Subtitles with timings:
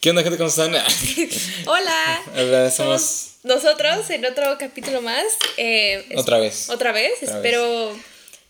[0.00, 0.38] ¿Qué onda, gente?
[0.38, 0.72] ¿Cómo están?
[1.66, 2.22] Hola.
[2.36, 3.32] Hola, somos...
[3.42, 5.26] nosotros en otro capítulo más.
[5.58, 6.70] Eh, Otra vez.
[6.70, 7.22] Otra vez.
[7.22, 7.94] Otra Espero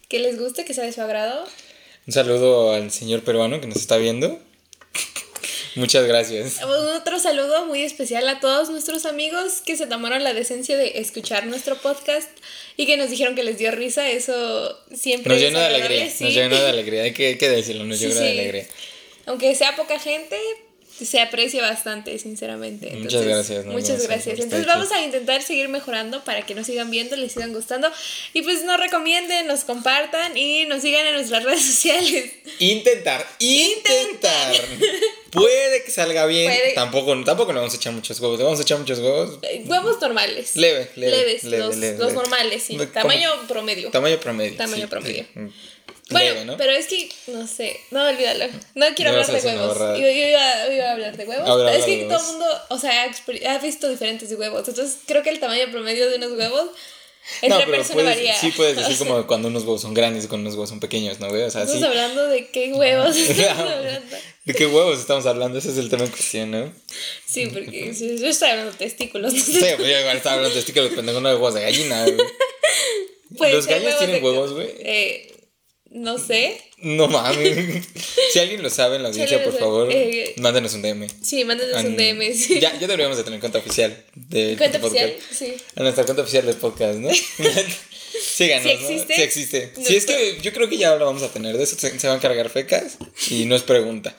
[0.09, 1.45] que les guste, que sea de su agrado.
[2.07, 4.39] Un saludo al señor peruano que nos está viendo.
[5.75, 6.63] Muchas gracias.
[6.63, 11.47] Otro saludo muy especial a todos nuestros amigos que se tomaron la decencia de escuchar
[11.47, 12.29] nuestro podcast
[12.77, 14.09] y que nos dijeron que les dio risa.
[14.09, 16.11] Eso siempre Nos llena de alegría.
[16.11, 16.23] sí.
[16.23, 17.03] Nos llena de alegría.
[17.03, 18.39] Hay que, hay que decirlo, nos Sí, llena de sí.
[18.39, 18.67] alegría.
[19.27, 20.39] Aunque sea poca gente,
[21.07, 22.91] se aprecia bastante, sinceramente.
[22.97, 24.39] Muchas gracias, no, Muchas gracias.
[24.39, 27.91] Entonces vamos a intentar seguir mejorando para que nos sigan viendo, les sigan gustando.
[28.33, 32.33] Y pues nos recomienden, nos compartan y nos sigan en nuestras redes sociales.
[32.59, 34.55] Intentar, intentar.
[35.31, 36.51] Puede que salga bien.
[36.51, 36.73] Puede.
[36.75, 38.39] Tampoco, tampoco le vamos a echar muchos huevos.
[38.39, 39.39] Le vamos a echar muchos huevos.
[39.43, 40.57] Eh, Huevos normales.
[40.57, 42.69] Leve, leve, Leves, leve, los, leve, los normales.
[42.93, 43.91] Tamaño promedio.
[43.91, 44.57] Tamaño promedio.
[44.57, 45.25] Tamaño sí, promedio.
[45.33, 45.41] sí.
[46.11, 48.47] Bueno, pero es que, no sé, no, olvídalo.
[48.75, 49.79] No quiero hablar de huevos.
[49.79, 51.45] Yo, yo iba, yo iba a hablar de huevos.
[51.45, 53.05] Pero es habla que todo el mundo, o sea,
[53.49, 54.69] ha, visto diferentes huevos.
[54.69, 56.71] Entonces, creo que el tamaño promedio de unos huevos
[57.43, 58.35] entre No, pero personas puedes- varía.
[58.41, 60.71] sí puedes O decir sea, como cuando unos huevos son grandes y cuando unos huevos
[60.71, 61.43] son pequeños, ¿no, güey?
[61.43, 61.75] O sea, sí.
[61.75, 64.17] Estamos hablando de qué huevos estamos hablando.
[64.45, 65.59] ¿De qué huevos estamos hablando?
[65.59, 66.73] Ese es el tema en cuestión, ¿no?
[67.27, 69.33] Sí, porque yo estoy hablando de testículos.
[69.35, 73.53] Sí, yo igual estaba hablando de testículos, no de huevos de gallina, güey.
[73.53, 74.69] ¿Los gallos tienen huevos, güey?
[74.81, 75.33] Eh,
[75.91, 76.61] no sé.
[76.79, 77.85] No mames.
[78.33, 81.07] Si alguien lo sabe en la audiencia, por favor, eh, mándenos un DM.
[81.23, 82.33] Sí, mándenos un DM.
[82.33, 82.61] Sí.
[82.61, 85.15] Ya, ya deberíamos de tener cuenta oficial de Cuenta podcast.
[85.17, 85.63] oficial, sí.
[85.75, 87.11] A nuestra cuenta oficial del podcast, ¿no?
[88.35, 88.89] Síganos, ¿Sí ¿no?
[88.89, 89.15] existe?
[89.17, 89.73] Sí existe.
[89.77, 91.57] No Sí, es que yo creo que ya lo vamos a tener.
[91.57, 92.97] De eso se, se van a cargar fecas
[93.29, 94.17] y no es pregunta.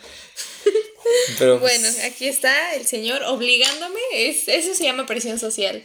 [1.39, 3.99] Pero, pues, Bueno, aquí está el señor obligándome.
[4.13, 5.83] Es, eso se llama presión social.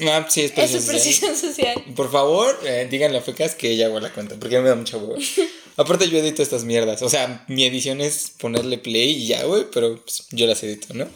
[0.00, 1.84] Ah, sí, es presión es presión social.
[1.94, 4.96] Por favor, eh, díganle a Fecas que ella hago la cuenta, porque me da mucha
[4.96, 5.16] huevo.
[5.76, 7.02] Aparte, yo edito estas mierdas.
[7.02, 10.94] O sea, mi edición es ponerle play y ya, güey, pero pues, yo las edito,
[10.94, 11.08] ¿no?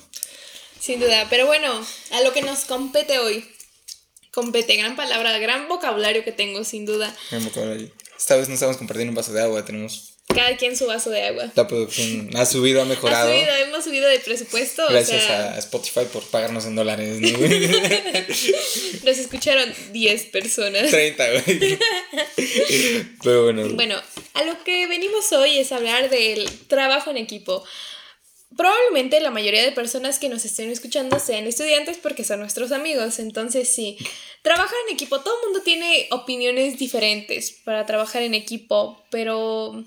[0.78, 1.26] Sin duda.
[1.30, 3.44] Pero bueno, a lo que nos compete hoy.
[4.32, 7.14] Compete, gran palabra, gran vocabulario que tengo, sin duda.
[7.32, 7.90] En vocabulario.
[8.16, 11.22] Esta vez no estamos compartiendo un vaso de agua, tenemos Cada quien su vaso de
[11.22, 11.50] agua.
[11.54, 13.30] la producción ha subido, ha Ha mejorado.
[13.30, 14.84] subido, hemos subido de presupuesto.
[14.88, 17.20] Gracias o sea, a Spotify por pagarnos en dólares,
[19.04, 20.90] nos escucharon 10 personas.
[20.90, 21.78] 30, güey.
[23.22, 23.68] Pero bueno.
[23.74, 24.00] Bueno,
[24.34, 27.64] a lo que venimos hoy es hablar del trabajo en equipo.
[28.56, 33.18] Probablemente la mayoría de personas que nos estén escuchando sean estudiantes porque son nuestros amigos.
[33.20, 33.96] Entonces, sí,
[34.42, 39.84] trabajar en equipo, todo el mundo tiene opiniones diferentes para trabajar en equipo, pero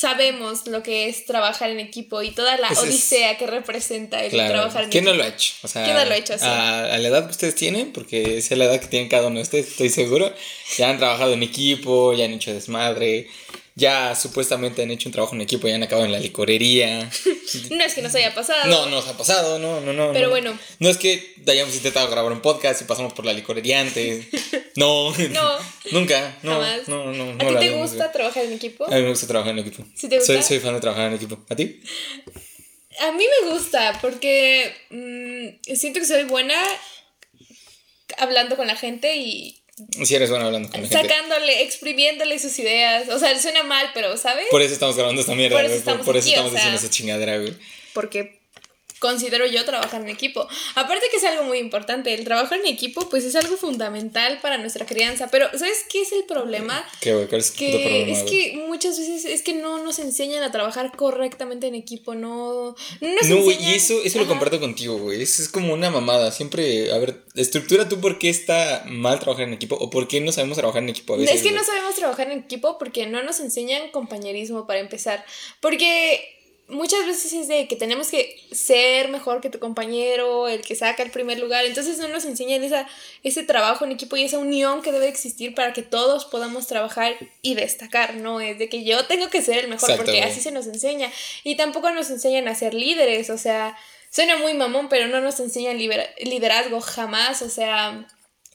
[0.00, 4.30] sabemos lo que es trabajar en equipo y toda la es- odisea que representa el
[4.30, 4.52] Claro.
[4.54, 5.24] trabajar en ¿Quién no equipo.
[5.24, 5.52] lo ha hecho?
[5.62, 6.44] O sea, ¿Quién no lo ha hecho, sí?
[6.46, 9.26] A, a la edad que ustedes tienen, porque esa es la edad que tienen cada
[9.26, 10.32] uno de ustedes, estoy seguro.
[10.78, 13.28] Ya han trabajado en equipo, ya han hecho desmadre,
[13.80, 17.10] ya supuestamente han hecho un trabajo en equipo, ya han acabado en la licorería.
[17.70, 18.68] No es que nos haya pasado.
[18.68, 20.12] No, nos ha pasado, no, no, no.
[20.12, 20.30] Pero no.
[20.30, 20.56] bueno.
[20.78, 24.26] No es que hayamos intentado grabar un podcast y pasamos por la licorería antes.
[24.76, 25.10] No.
[25.10, 25.58] No.
[25.90, 26.38] Nunca.
[26.44, 26.86] No, Jamás.
[26.86, 27.24] no, no.
[27.30, 28.86] ¿A no ti lo te gusta trabajar en equipo?
[28.86, 29.84] A mí me gusta trabajar en equipo.
[29.96, 30.32] ¿Sí te gusta?
[30.32, 31.44] Soy, soy fan de trabajar en equipo.
[31.48, 31.80] ¿A ti?
[33.00, 36.54] A mí me gusta porque mm, siento que soy buena
[38.18, 39.59] hablando con la gente y
[40.04, 41.08] Si eres bueno hablando con la gente.
[41.08, 43.08] sacándole, exprimiéndole sus ideas.
[43.08, 44.46] O sea, suena mal, pero ¿sabes?
[44.50, 45.82] Por eso estamos grabando esta mierda, Por eso güey.
[45.82, 46.60] Por, estamos por eso aquí, estamos o sea.
[46.60, 47.54] diciendo esa chingadera, güey.
[47.92, 48.39] Porque
[49.00, 50.46] considero yo trabajar en equipo.
[50.76, 54.58] Aparte que es algo muy importante, el trabajo en equipo pues es algo fundamental para
[54.58, 55.28] nuestra crianza.
[55.32, 56.84] Pero ¿sabes qué es el problema?
[57.00, 57.26] ¿Qué, güey?
[57.26, 60.94] ¿Cuál es que problema, es que muchas veces es que no nos enseñan a trabajar
[60.94, 64.32] correctamente en equipo, no, no nos No, güey, enseñan- y eso, eso lo Ajá.
[64.34, 65.20] comparto contigo, güey.
[65.22, 66.30] Es, es como una mamada.
[66.30, 70.20] Siempre, a ver, estructura tú por qué está mal trabajar en equipo o por qué
[70.20, 71.36] no sabemos trabajar en equipo a veces.
[71.36, 71.58] es que güey.
[71.58, 75.24] no sabemos trabajar en equipo porque no nos enseñan compañerismo para empezar.
[75.60, 76.39] Porque
[76.70, 81.02] muchas veces es de que tenemos que ser mejor que tu compañero, el que saca
[81.02, 81.64] el primer lugar.
[81.64, 82.88] Entonces no nos enseñan esa,
[83.22, 87.14] ese trabajo en equipo y esa unión que debe existir para que todos podamos trabajar
[87.42, 88.14] y destacar.
[88.16, 91.10] No es de que yo tengo que ser el mejor porque así se nos enseña.
[91.44, 93.30] Y tampoco nos enseñan a ser líderes.
[93.30, 93.76] O sea,
[94.10, 97.42] suena muy mamón, pero no nos enseñan liderazgo jamás.
[97.42, 98.06] O sea...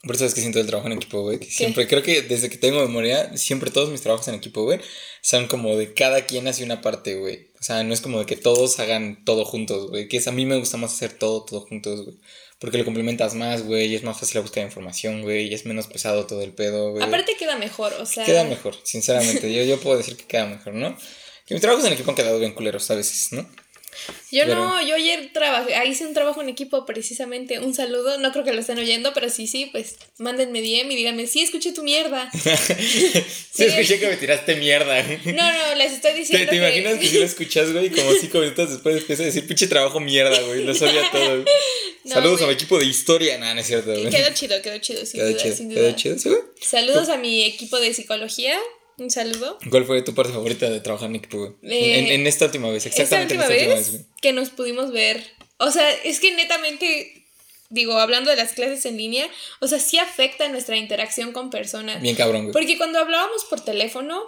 [0.03, 1.43] Por eso es que siento el trabajo en equipo, güey.
[1.43, 4.79] Siempre, creo que desde que tengo memoria, siempre todos mis trabajos en equipo, güey,
[5.21, 7.54] son como de cada quien hace una parte, güey.
[7.65, 10.07] O sea, no es como de que todos hagan todo juntos, güey.
[10.07, 12.15] Que es a mí me gusta más hacer todo, todo juntos, güey.
[12.59, 15.53] Porque lo complementas más, güey, y es más fácil la búsqueda de información, güey, y
[15.55, 17.03] es menos pesado todo el pedo, güey.
[17.03, 18.23] Aparte queda mejor, o sea...
[18.23, 19.51] Queda mejor, sinceramente.
[19.51, 20.95] yo, yo puedo decir que queda mejor, ¿no?
[21.47, 23.49] Que mis trabajos en equipo han quedado bien culeros a veces, ¿no?
[24.31, 28.43] Yo no, yo ayer trabajé, hice un trabajo en equipo precisamente, un saludo, no creo
[28.43, 31.83] que lo estén oyendo, pero sí, sí, pues mándenme DM y díganme, sí, escuché tu
[31.83, 32.29] mierda.
[32.33, 35.01] sí, escuché que me tiraste mierda.
[35.25, 38.39] No, no, les estoy diciendo ¿Te, te imaginas que si lo escuchas, güey, como cinco
[38.39, 41.45] minutos después empieza a decir, pinche trabajo mierda, güey, lo sabía todo.
[42.05, 44.09] Saludos a mi equipo de historia, nada, no es cierto, güey.
[44.09, 45.81] Quedó chido, quedó chido, sin quedó duda, chido, sin duda.
[45.81, 46.41] Quedó chido, ¿sí, güey?
[46.61, 48.59] Saludos a mi equipo de psicología.
[48.97, 49.57] Un saludo.
[49.69, 51.53] ¿Cuál fue tu parte favorita de trabajar en equipo, güey?
[51.63, 53.33] en, en, esta última vez, exactamente.
[53.33, 55.23] Esta última, vez, vez que nos pudimos ver.
[55.57, 57.25] O sea, es que netamente,
[57.69, 59.27] digo, hablando de las clases en línea,
[59.59, 62.01] o sea, sí afecta nuestra interacción con personas.
[62.01, 62.53] Bien cabrón, güey.
[62.53, 64.23] Porque cuando hablábamos por teléfono,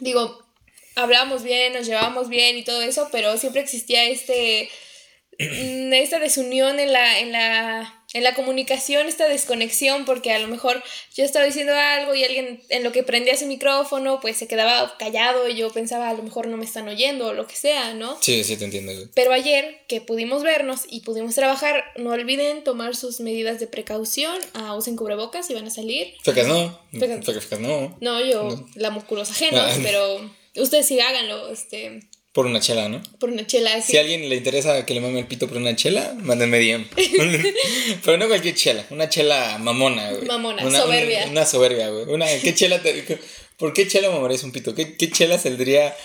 [0.00, 0.46] digo,
[0.94, 4.70] hablábamos bien, nos llevábamos bien y todo eso, pero siempre existía este
[5.38, 10.82] esta desunión en la, en la en la comunicación esta desconexión porque a lo mejor
[11.14, 14.96] yo estaba diciendo algo y alguien en lo que prendía su micrófono pues se quedaba
[14.98, 17.92] callado y yo pensaba a lo mejor no me están oyendo o lo que sea,
[17.92, 18.16] ¿no?
[18.22, 18.92] Sí, sí, te entiendo.
[19.14, 24.38] Pero ayer que pudimos vernos y pudimos trabajar, no olviden tomar sus medidas de precaución,
[24.54, 26.14] ah, usen cubrebocas y van a salir.
[26.22, 26.80] Fecas no.
[26.92, 27.96] Fecas, no.
[28.00, 29.78] No, yo la musculosa ajena, ah.
[29.82, 32.00] pero ustedes sí háganlo, este
[32.36, 33.00] por una chela, ¿no?
[33.18, 33.92] Por una chela, sí.
[33.92, 36.86] Si a alguien le interesa que le mame el pito por una chela, mándenme DM.
[38.04, 40.26] Pero no cualquier chela, una chela mamona, güey.
[40.26, 41.28] Mamona, soberbia.
[41.30, 42.04] Una, soberbia, güey.
[42.08, 43.18] Una, ¿qué chela te,
[43.56, 44.74] ¿Por qué chela mamarías un pito?
[44.74, 45.96] ¿Qué, ¿Qué chela saldría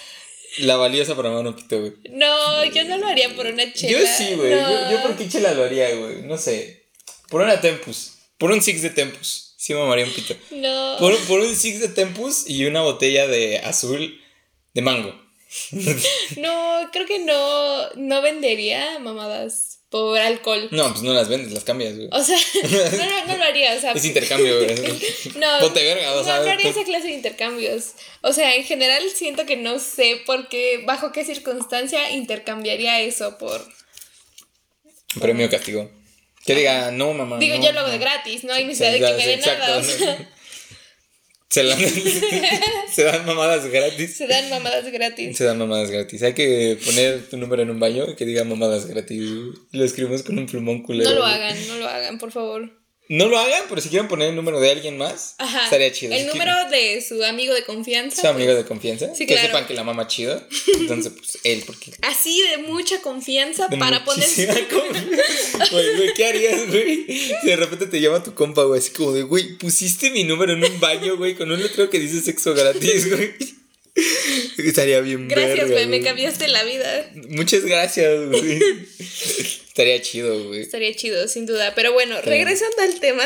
[0.60, 1.96] la valiosa para mamar un pito, güey?
[2.12, 4.00] No, yo no lo haría por una chela.
[4.00, 4.52] Yo sí, güey.
[4.52, 6.22] Yo, yo, por qué chela lo haría, güey.
[6.22, 6.92] No sé.
[7.28, 8.14] Por una Tempus.
[8.38, 9.56] Por un Six de Tempus.
[9.58, 10.34] Sí mamaría un pito.
[10.52, 10.96] No.
[10.98, 14.18] Por, por un Six de Tempus y una botella de azul
[14.74, 15.21] de mango.
[16.38, 20.70] no, creo que no, no vendería mamadas por alcohol.
[20.72, 22.08] No, pues no las vendes, las cambias, güey.
[22.12, 23.92] O sea, no, no, lo haría, o sea.
[23.92, 24.76] Es intercambio, güey.
[25.36, 26.38] no, Ponte verga, o sea.
[26.38, 27.92] No, no haría esa clase de intercambios.
[28.22, 33.38] O sea, en general siento que no sé por qué, bajo qué circunstancia intercambiaría eso
[33.38, 33.68] por.
[35.20, 35.92] Premio castigo.
[36.46, 37.38] Que diga, no, mamá.
[37.38, 39.78] Digo, yo lo hago de gratis, no hay necesidad de que me den nada.
[39.78, 40.30] O sea.
[41.52, 41.64] Se,
[42.94, 44.16] se dan mamadas gratis.
[44.16, 45.38] Se dan mamadas gratis.
[45.38, 46.24] Se dan mamadas gratis.
[46.24, 49.30] Hay que poner tu número en un baño que diga mamadas gratis.
[49.74, 51.10] Lo escribimos con un plumón culero.
[51.10, 52.81] No lo hagan, no lo hagan, por favor.
[53.12, 55.36] No lo hagan, pero si quieren poner el número de alguien más,
[55.66, 56.14] estaría chido.
[56.14, 58.22] El número de su amigo de confianza.
[58.22, 58.64] Su amigo pues.
[58.64, 59.14] de confianza.
[59.14, 60.42] Sí, que sepan que la mama chido.
[60.80, 61.92] Entonces, pues él, porque.
[62.04, 64.26] Así de mucha confianza para poner.
[65.72, 67.06] Güey, güey, ¿qué harías, güey?
[67.06, 70.54] Si de repente te llama tu compa, güey, así como de, güey, pusiste mi número
[70.54, 73.34] en un baño, güey, con un letrero que dice sexo gratis, güey.
[74.58, 77.12] Estaría bien Gracias, güey, me cambiaste la vida.
[77.30, 78.60] Muchas gracias, güey.
[79.00, 80.62] Estaría chido, güey.
[80.62, 81.74] Estaría chido, sin duda.
[81.76, 83.24] Pero bueno, regresando al tema.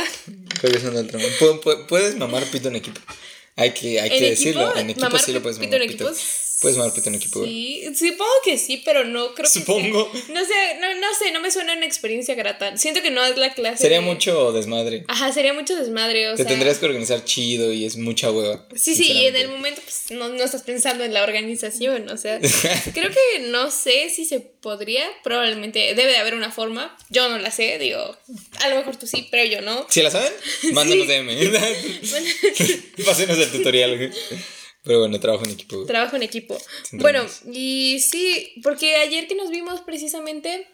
[0.61, 1.23] Regresando al tema.
[1.87, 2.99] ¿Puedes mamar pito en equipo?
[3.55, 4.75] Hay que, hay que decirlo.
[4.75, 5.69] En equipo sí lo puedes mamar.
[5.69, 6.11] Pito en equipo
[6.61, 7.43] Puedes pito en equipo.
[7.43, 9.59] Sí, supongo que sí, pero no creo que.
[9.59, 10.11] Supongo.
[10.29, 12.77] No sé, no, no sé, no me suena una experiencia grata.
[12.77, 13.81] Siento que no es la clase.
[13.81, 15.03] Sería mucho desmadre.
[15.07, 16.29] Ajá, sería mucho desmadre.
[16.29, 18.65] O Te tendrías que organizar chido y es mucha hueva.
[18.75, 22.09] Sí, sí, y en el momento pues, no, no estás pensando en la organización.
[22.09, 22.39] O sea,
[22.93, 25.03] creo que no sé si se podría.
[25.23, 26.97] Probablemente debe de haber una forma.
[27.09, 28.17] Yo no la sé, digo.
[28.61, 29.85] A lo mejor tú sí, pero yo no.
[29.89, 30.31] ¿Si la saben?
[30.71, 31.27] Mándanos DM.
[33.05, 34.13] Pásenos el tutorial.
[34.85, 35.85] Pero bueno, trabajo en equipo.
[35.85, 36.57] Trabajo en equipo.
[36.93, 40.67] Bueno, y sí, porque ayer que nos vimos precisamente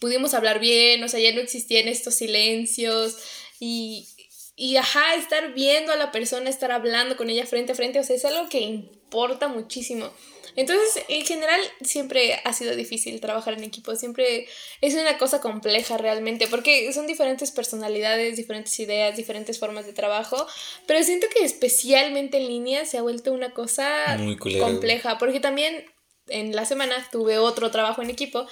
[0.00, 3.16] pudimos hablar bien, o sea, ya no existían estos silencios
[3.58, 4.08] y,
[4.56, 8.04] y ajá, estar viendo a la persona, estar hablando con ella frente a frente, o
[8.04, 10.10] sea, es algo que importa muchísimo.
[10.56, 14.48] Entonces, en general, siempre ha sido difícil trabajar en equipo, siempre
[14.80, 20.46] es una cosa compleja realmente, porque son diferentes personalidades, diferentes ideas, diferentes formas de trabajo,
[20.86, 25.84] pero siento que especialmente en línea se ha vuelto una cosa Muy compleja, porque también
[26.28, 28.46] en la semana tuve otro trabajo en equipo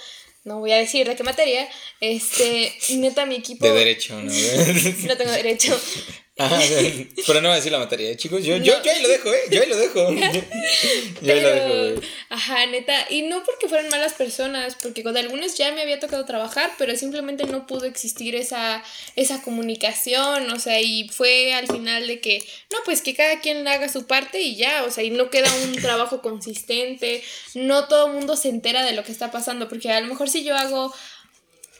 [0.45, 1.67] no voy a decir de qué materia,
[1.99, 3.65] este, neta, mi equipo...
[3.65, 4.31] De derecho, ¿no?
[5.07, 5.79] no tengo derecho.
[6.39, 6.57] Ajá,
[7.27, 8.41] pero no voy a decir la materia, chicos.
[8.45, 9.41] Yo, yo, yo ahí lo dejo, ¿eh?
[9.51, 10.09] Yo ahí lo dejo.
[11.21, 13.07] yo ahí lo dejo, Ajá, neta.
[13.09, 16.95] Y no porque fueran malas personas, porque con algunos ya me había tocado trabajar, pero
[16.95, 18.81] simplemente no pudo existir esa,
[19.17, 20.49] esa comunicación.
[20.51, 22.41] O sea, y fue al final de que,
[22.71, 24.85] no, pues que cada quien haga su parte y ya.
[24.85, 27.21] O sea, y no queda un trabajo consistente.
[27.53, 30.29] No todo el mundo se entera de lo que está pasando, porque a lo mejor
[30.29, 30.93] si yo hago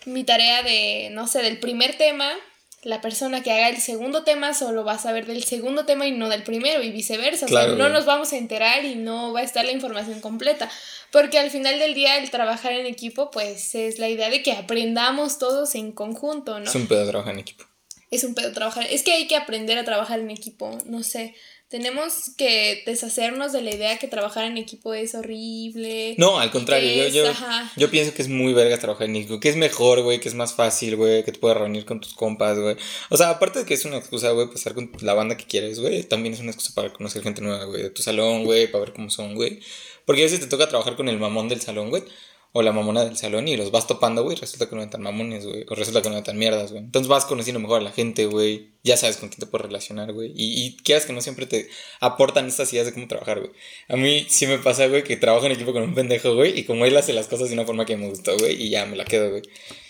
[0.04, 2.34] mi tarea de, no sé, del primer tema
[2.83, 6.12] la persona que haga el segundo tema solo va a saber del segundo tema y
[6.12, 7.45] no del primero y viceversa.
[7.45, 10.69] o sea, no nos vamos a enterar y no va a estar la información completa.
[11.12, 14.53] Porque al final del día el trabajar en equipo pues es la idea de que
[14.53, 16.65] aprendamos todos en conjunto, ¿no?
[16.65, 17.65] Es un pedo trabajar en equipo.
[18.12, 18.88] Es un pedo trabajar.
[18.89, 21.36] Es que hay que aprender a trabajar en equipo, no sé.
[21.69, 26.15] Tenemos que deshacernos de la idea que trabajar en equipo es horrible.
[26.17, 27.33] No, al contrario, yo, yo,
[27.77, 30.33] yo, pienso que es muy verga trabajar en equipo, que es mejor, güey, que es
[30.33, 32.75] más fácil, güey, que te puedes reunir con tus compas, güey.
[33.09, 35.79] O sea, aparte de que es una excusa, güey, pasar con la banda que quieres,
[35.79, 38.85] güey, también es una excusa para conocer gente nueva, güey, de tu salón, güey, para
[38.85, 39.59] ver cómo son, güey.
[40.05, 42.03] Porque a veces te toca trabajar con el mamón del salón, güey
[42.51, 45.03] o la mamona del salón y los vas topando, güey, resulta que no eran tan
[45.03, 46.84] mamones, güey, o resulta que no eran tan mierdas, güey.
[46.84, 50.13] Entonces vas conociendo mejor a la gente, güey, ya sabes con quién te puedes relacionar,
[50.13, 53.51] güey, y, y quieras que no siempre te aportan estas ideas de cómo trabajar, güey.
[53.88, 56.63] A mí sí me pasa, güey, que trabajo en equipo con un pendejo, güey, y
[56.63, 58.96] como él hace las cosas de una forma que me gustó, güey, y ya me
[58.96, 59.44] la quedo, güey.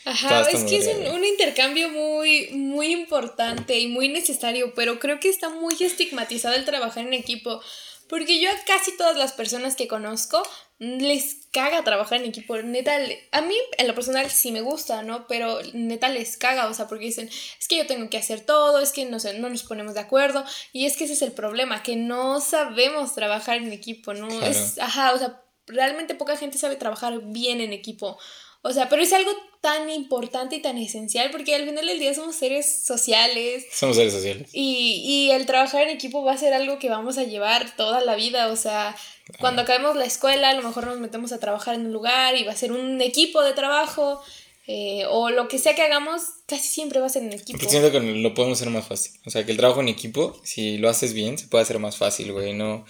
[0.04, 5.20] Ajá, es que es un, un, intercambio muy, muy importante y muy necesario, pero creo
[5.20, 7.62] que está muy estigmatizado el trabajar en equipo.
[8.10, 10.42] Porque yo a casi todas las personas que conozco
[10.80, 12.58] les caga trabajar en equipo.
[12.58, 12.98] Neta,
[13.32, 15.28] a mí en lo personal sí me gusta, ¿no?
[15.28, 18.80] Pero neta les caga, o sea, porque dicen, es que yo tengo que hacer todo,
[18.80, 20.46] es que no, sé, no nos ponemos de acuerdo.
[20.72, 24.30] Y es que ese es el problema, que no sabemos trabajar en equipo, ¿no?
[24.42, 28.18] Es, ajá, o sea, realmente poca gente sabe trabajar bien en equipo.
[28.62, 29.32] O sea, pero es algo
[29.62, 33.66] tan importante y tan esencial porque al final del día somos seres sociales.
[33.72, 34.50] Somos seres sociales.
[34.54, 38.02] Y, y el trabajar en equipo va a ser algo que vamos a llevar toda
[38.02, 38.48] la vida.
[38.48, 38.96] O sea,
[39.40, 42.44] cuando acabemos la escuela, a lo mejor nos metemos a trabajar en un lugar y
[42.44, 44.22] va a ser un equipo de trabajo.
[44.72, 47.58] Eh, o lo que sea que hagamos, casi siempre va a ser en equipo.
[47.58, 49.20] Porque siento que lo podemos hacer más fácil.
[49.26, 51.98] O sea, que el trabajo en equipo, si lo haces bien, se puede hacer más
[51.98, 52.54] fácil, güey.
[52.54, 52.86] No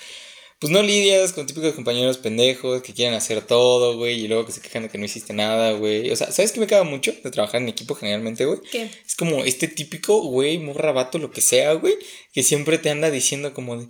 [0.59, 4.51] pues no lidias con típicos compañeros pendejos que quieren hacer todo, güey, y luego que
[4.51, 6.11] se quejan de que no hiciste nada, güey.
[6.11, 8.59] O sea, ¿sabes qué me caga mucho de trabajar en equipo generalmente, güey?
[8.69, 8.89] ¿Qué?
[9.05, 11.95] Es como este típico, güey, morrabato, lo que sea, güey,
[12.33, 13.87] que siempre te anda diciendo como de...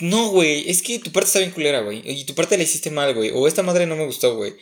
[0.00, 2.90] No, güey, es que tu parte está bien culera, güey, y tu parte la hiciste
[2.90, 4.54] mal, güey, o esta madre no me gustó, güey.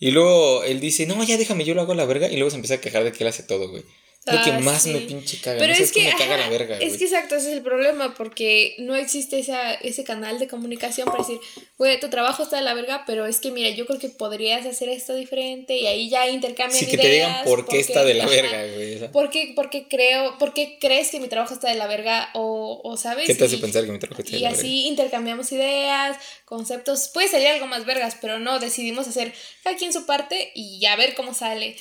[0.00, 2.50] Y luego él dice, no, ya déjame, yo lo hago a la verga, y luego
[2.50, 3.84] se empieza a quejar de que él hace todo, güey.
[4.32, 5.58] Lo que ah, más me pinche caga.
[5.58, 8.74] Pero es, que, me caga la verga, es que exacto, ese es el problema, porque
[8.78, 11.38] no existe esa, ese canal de comunicación para decir,
[11.76, 14.66] güey, tu trabajo está de la verga, pero es que mira, yo creo que podrías
[14.66, 18.14] hacer esto diferente y ahí ya intercambian sí, que te digan por qué está de
[18.14, 19.08] la verga, güey.
[19.12, 22.80] ¿Por qué, porque creo, por qué crees que mi trabajo está de la verga o,
[22.84, 23.26] o sabes?
[23.26, 24.56] ¿Qué te hace pensar que mi trabajo está de la verga?
[24.56, 29.32] Y así intercambiamos ideas, conceptos, puede salir algo más vergas, pero no, decidimos hacer
[29.62, 31.76] cada quien su parte y ya ver cómo sale.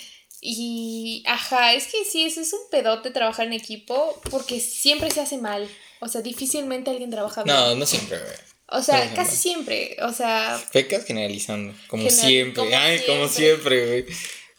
[0.50, 5.20] Y, ajá, es que sí, eso es un pedote trabajar en equipo porque siempre se
[5.20, 5.70] hace mal.
[6.00, 7.54] O sea, difícilmente alguien trabaja bien.
[7.54, 8.36] No, no siempre, güey.
[8.70, 9.98] O sea, casi siempre.
[10.04, 10.58] O sea.
[10.72, 11.74] Fecas generalizando.
[11.90, 12.74] Como siempre.
[12.74, 14.06] Ay, como siempre, güey.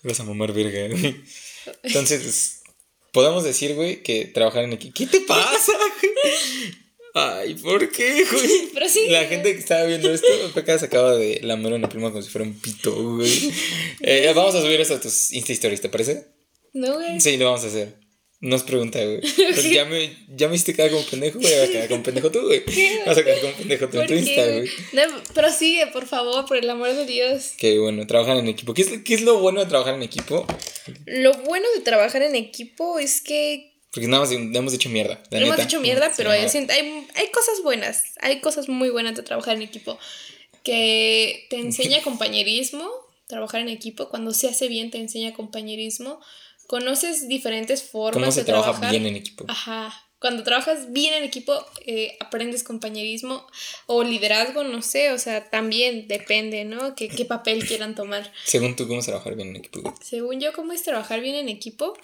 [0.02, 0.94] Vas a mamar verga.
[1.82, 2.64] Entonces,
[3.12, 4.94] podemos decir, güey, que trabajar en equipo.
[4.94, 5.72] ¿Qué te pasa,
[7.18, 8.68] Ay, ¿por qué, güey?
[8.74, 9.08] Pero sí.
[9.08, 12.30] La gente que estaba viendo esto, acá se acaba de lamer una prima como si
[12.30, 13.52] fuera un pito, güey.
[14.00, 16.28] Eh, vamos a subir eso a tus Insta Stories, ¿te parece?
[16.72, 17.20] No, güey.
[17.20, 17.96] Sí, lo vamos a hacer.
[18.40, 19.20] Nos pregunta, güey.
[19.72, 21.52] ya me, ya me hiciste quedar como pendejo, güey.
[21.52, 22.62] Vas a quedar como pendejo tú, güey.
[23.04, 24.70] Vas a quedar como pendejo tú en tu Insta, güey.
[24.92, 25.02] No,
[25.34, 27.54] pero sigue, por favor, por el amor de Dios.
[27.58, 28.74] Qué bueno, trabajar en equipo.
[28.74, 30.46] ¿Qué es, ¿Qué es lo bueno de trabajar en equipo?
[31.06, 35.22] Lo bueno de trabajar en equipo es que porque nada más hemos hecho mierda.
[35.30, 38.04] hemos hecho mierda, pero hay, hay, cosas buenas.
[38.20, 39.98] Hay cosas muy buenas de trabajar en equipo.
[40.62, 42.90] Que te enseña compañerismo,
[43.26, 44.10] trabajar en equipo.
[44.10, 46.20] Cuando se hace bien, te enseña compañerismo.
[46.66, 49.46] Conoces diferentes formas ¿Cómo se trabaja bien en equipo?
[49.48, 50.04] Ajá.
[50.20, 53.46] Cuando trabajas bien en equipo, eh, aprendes compañerismo
[53.86, 56.96] o liderazgo, no sé, o sea, también depende, ¿no?
[56.96, 58.30] ¿Qué, qué papel quieran tomar.
[58.44, 59.94] Según tú, ¿cómo es trabajar bien en equipo?
[60.02, 61.96] Según yo, ¿cómo es trabajar bien en equipo?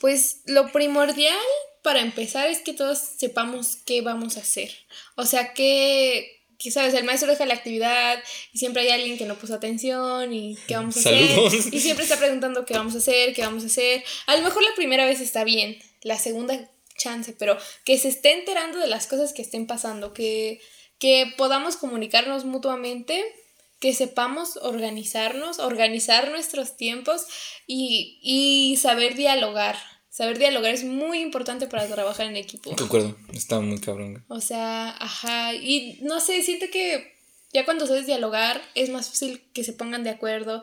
[0.00, 1.36] Pues lo primordial
[1.82, 4.70] para empezar es que todos sepamos qué vamos a hacer.
[5.14, 8.18] O sea, que, sabes, el maestro deja la actividad
[8.52, 11.38] y siempre hay alguien que no puso atención y qué vamos a hacer.
[11.72, 14.02] Y siempre está preguntando qué vamos a hacer, qué vamos a hacer.
[14.26, 18.32] A lo mejor la primera vez está bien, la segunda chance, pero que se esté
[18.32, 20.60] enterando de las cosas que estén pasando, que,
[20.98, 23.24] que podamos comunicarnos mutuamente
[23.80, 27.22] que sepamos organizarnos, organizar nuestros tiempos
[27.66, 29.76] y, saber dialogar.
[30.10, 32.74] Saber dialogar es muy importante para trabajar en equipo.
[32.74, 34.24] De acuerdo, está muy cabrón.
[34.28, 37.14] O sea, ajá, y no sé, siento que
[37.52, 40.62] ya cuando sabes dialogar es más fácil que se pongan de acuerdo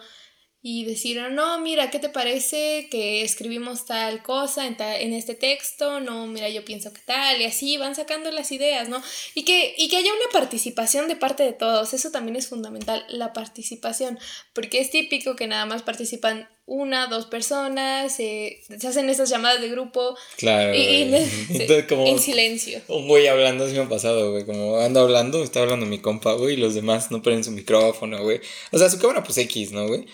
[0.61, 5.99] y decir, no, mira, ¿qué te parece que escribimos tal cosa en, en este texto?
[5.99, 9.01] No, mira, yo pienso que tal, y así van sacando las ideas, ¿no?
[9.35, 13.05] Y que, y que haya una participación de parte de todos, eso también es fundamental,
[13.09, 14.19] la participación,
[14.53, 19.69] porque es típico que nada más participan una, dos personas, se hacen esas llamadas de
[19.69, 20.17] grupo.
[20.35, 20.75] Claro.
[20.75, 21.03] Y,
[21.49, 22.81] en silencio.
[22.89, 24.45] Un güey hablando, así me ha pasado, güey.
[24.45, 28.21] Como ando hablando, está hablando mi compa, güey, y los demás no prenden su micrófono,
[28.21, 28.41] güey.
[28.73, 30.07] O sea, su cámara, pues X, ¿no, güey?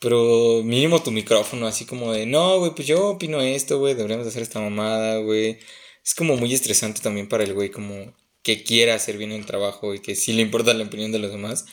[0.00, 4.26] Pero mínimo tu micrófono, así como de, no, güey, pues yo opino esto, güey, deberíamos
[4.26, 5.58] hacer esta mamada, güey.
[6.04, 9.94] es como muy estresante también para el güey, como que quiera hacer bien el trabajo
[9.94, 11.66] y que sí le importa la opinión de los demás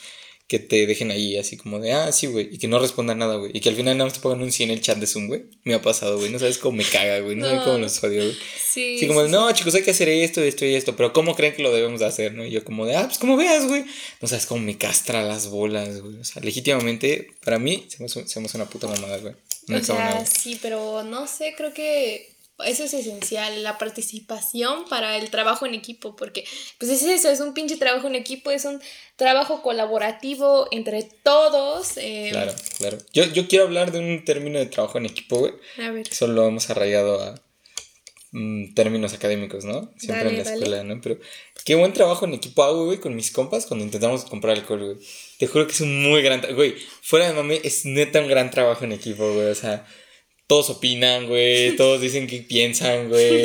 [0.48, 3.36] que te dejen ahí así como de, ah, sí, güey, y que no respondan nada,
[3.36, 5.06] güey, y que al final nada más te pongan un sí en el chat de
[5.06, 5.44] Zoom, güey.
[5.64, 8.24] Me ha pasado, güey, no sabes cómo me caga, güey, no, sabes cómo los odio,
[8.24, 8.36] güey.
[8.58, 8.96] Sí.
[8.96, 11.54] Así como de, no, chicos, hay que hacer esto, esto y esto, pero ¿cómo creen
[11.54, 12.46] que lo debemos de hacer, no?
[12.46, 13.84] Y yo como de, ah, pues como veas, güey.
[14.22, 16.16] No sabes cómo me castra las bolas, güey.
[16.16, 19.34] O sea, legítimamente, para mí, me hace una puta mamada, güey.
[19.66, 25.16] No o sea, sí, pero no sé, creo que eso es esencial, la participación para
[25.16, 26.44] el trabajo en equipo, porque
[26.78, 28.80] pues es eso, es un pinche trabajo en equipo, es un
[29.16, 31.96] trabajo colaborativo entre todos.
[31.96, 32.28] Eh.
[32.32, 32.98] Claro, claro.
[33.12, 35.52] Yo, yo quiero hablar de un término de trabajo en equipo, güey.
[35.78, 36.12] A ver.
[36.12, 37.40] Solo lo hemos arraigado a
[38.32, 39.92] mm, términos académicos, ¿no?
[39.96, 41.00] Siempre en la escuela, ¿no?
[41.00, 41.18] Pero
[41.64, 45.06] qué buen trabajo en equipo hago, güey, con mis compas cuando intentamos comprar alcohol, güey.
[45.38, 46.42] Te juro que es un muy gran...
[46.54, 49.46] Güey, fuera de mami, es neta un gran trabajo en equipo, güey.
[49.46, 49.86] O sea
[50.48, 53.44] todos opinan, güey, todos dicen que piensan, güey,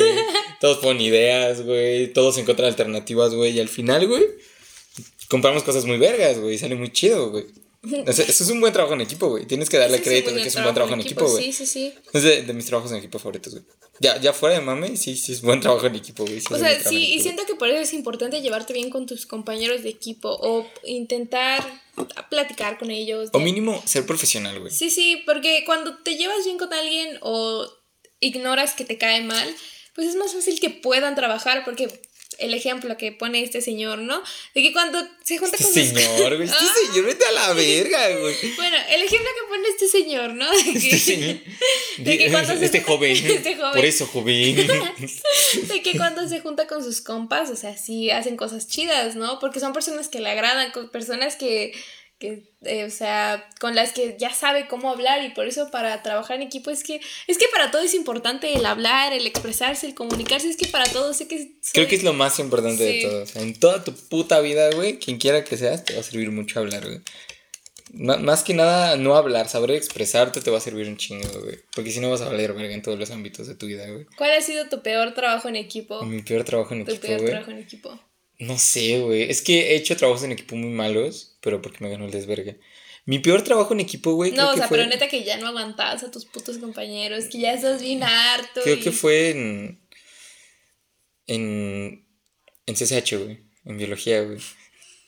[0.60, 4.24] todos ponen ideas, güey, todos encuentran alternativas, güey, y al final, güey,
[5.28, 7.44] compramos cosas muy vergas, güey, sale muy chido, güey.
[8.06, 9.46] Eso es un buen trabajo en equipo, güey.
[9.46, 11.44] Tienes que darle crédito de que es un buen trabajo en equipo, güey.
[11.44, 11.94] Sí, sí, sí.
[12.12, 13.64] Es de, de, mis trabajos en equipo favoritos, güey.
[14.00, 16.38] Ya, ya fuera de mame, sí, sí es buen trabajo en equipo, güey.
[16.38, 19.82] o sea, sí, y siento que por eso es importante llevarte bien con tus compañeros
[19.82, 21.82] de equipo o intentar
[22.30, 23.30] platicar con ellos.
[23.32, 24.72] O mínimo ser profesional, güey.
[24.72, 27.66] Sí, sí, porque cuando te llevas bien con alguien o
[28.20, 29.48] ignoras que te cae mal,
[29.94, 31.88] pues es más fácil que puedan trabajar porque
[32.38, 34.22] el ejemplo que pone este señor, ¿no?
[34.54, 36.74] De que cuando se junta este con señor, güey, este ah.
[36.86, 38.34] señor, vete a la verga, güey.
[38.56, 40.50] Bueno, el ejemplo que pone este señor, ¿no?
[40.50, 41.36] De que, este señor.
[41.98, 43.72] De que cuando este, joven, este joven.
[43.72, 44.56] Por eso, joven.
[44.56, 49.38] de que cuando se junta con sus compas, o sea, sí hacen cosas chidas, ¿no?
[49.38, 51.72] Porque son personas que le agradan, personas que
[52.18, 56.02] que, eh, o sea, con las que ya sabe cómo hablar y por eso para
[56.02, 59.86] trabajar en equipo es que, es que para todo es importante el hablar, el expresarse,
[59.86, 61.52] el comunicarse, es que para todo sé que...
[61.72, 63.42] Creo que es lo más importante de todo.
[63.42, 66.60] en toda tu puta vida, güey, quien quiera que seas, te va a servir mucho
[66.60, 67.00] hablar, güey.
[68.20, 71.58] más que nada, no hablar, saber expresarte te va a servir un chingo, güey.
[71.74, 74.06] Porque si no vas a valer verga en todos los ámbitos de tu vida, güey.
[74.16, 76.02] ¿Cuál ha sido tu peor trabajo en equipo?
[76.04, 78.00] Mi peor trabajo en equipo, Tu peor trabajo en equipo.
[78.38, 79.30] No sé, güey.
[79.30, 82.58] Es que he hecho trabajos en equipo muy malos, pero porque me ganó el desvergue.
[83.04, 84.32] Mi peor trabajo en equipo, güey.
[84.32, 87.52] No, o sea, pero neta que ya no aguantabas a tus putos compañeros, que ya
[87.52, 88.62] estás bien harto.
[88.62, 89.86] Creo que fue en.
[91.26, 92.08] En.
[92.64, 93.40] En CSH, güey.
[93.66, 94.38] En biología, güey.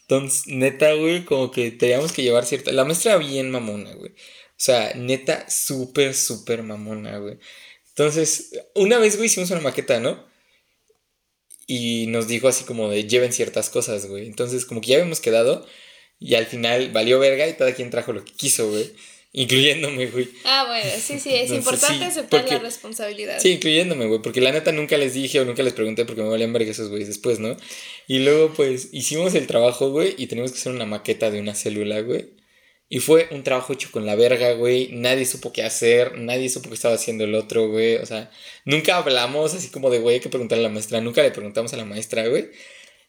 [0.02, 2.70] Entonces, neta, güey, como que teníamos que llevar cierta.
[2.70, 4.10] La maestra bien mamona, güey.
[4.12, 7.38] O sea, neta, súper, súper mamona, güey.
[7.88, 10.26] Entonces, una vez, güey, hicimos una maqueta, ¿no?
[11.66, 14.26] y nos dijo así como de lleven ciertas cosas, güey.
[14.26, 15.66] Entonces, como que ya habíamos quedado
[16.18, 18.90] y al final valió verga y cada quien trajo lo que quiso, güey.
[19.32, 20.30] Incluyéndome, güey.
[20.44, 23.38] Ah, bueno, sí, sí, es importante aceptar la responsabilidad.
[23.38, 26.30] Sí, incluyéndome, güey, porque la neta nunca les dije o nunca les pregunté porque me
[26.30, 27.54] valían verga esos güeyes después, ¿no?
[28.08, 31.54] Y luego, pues, hicimos el trabajo, güey, y teníamos que hacer una maqueta de una
[31.54, 32.30] célula, güey.
[32.88, 34.90] Y fue un trabajo hecho con la verga, güey.
[34.92, 37.96] Nadie supo qué hacer, nadie supo qué estaba haciendo el otro, güey.
[37.96, 38.30] O sea,
[38.64, 41.00] nunca hablamos así como de, güey, hay que preguntarle a la maestra.
[41.00, 42.50] Nunca le preguntamos a la maestra, güey.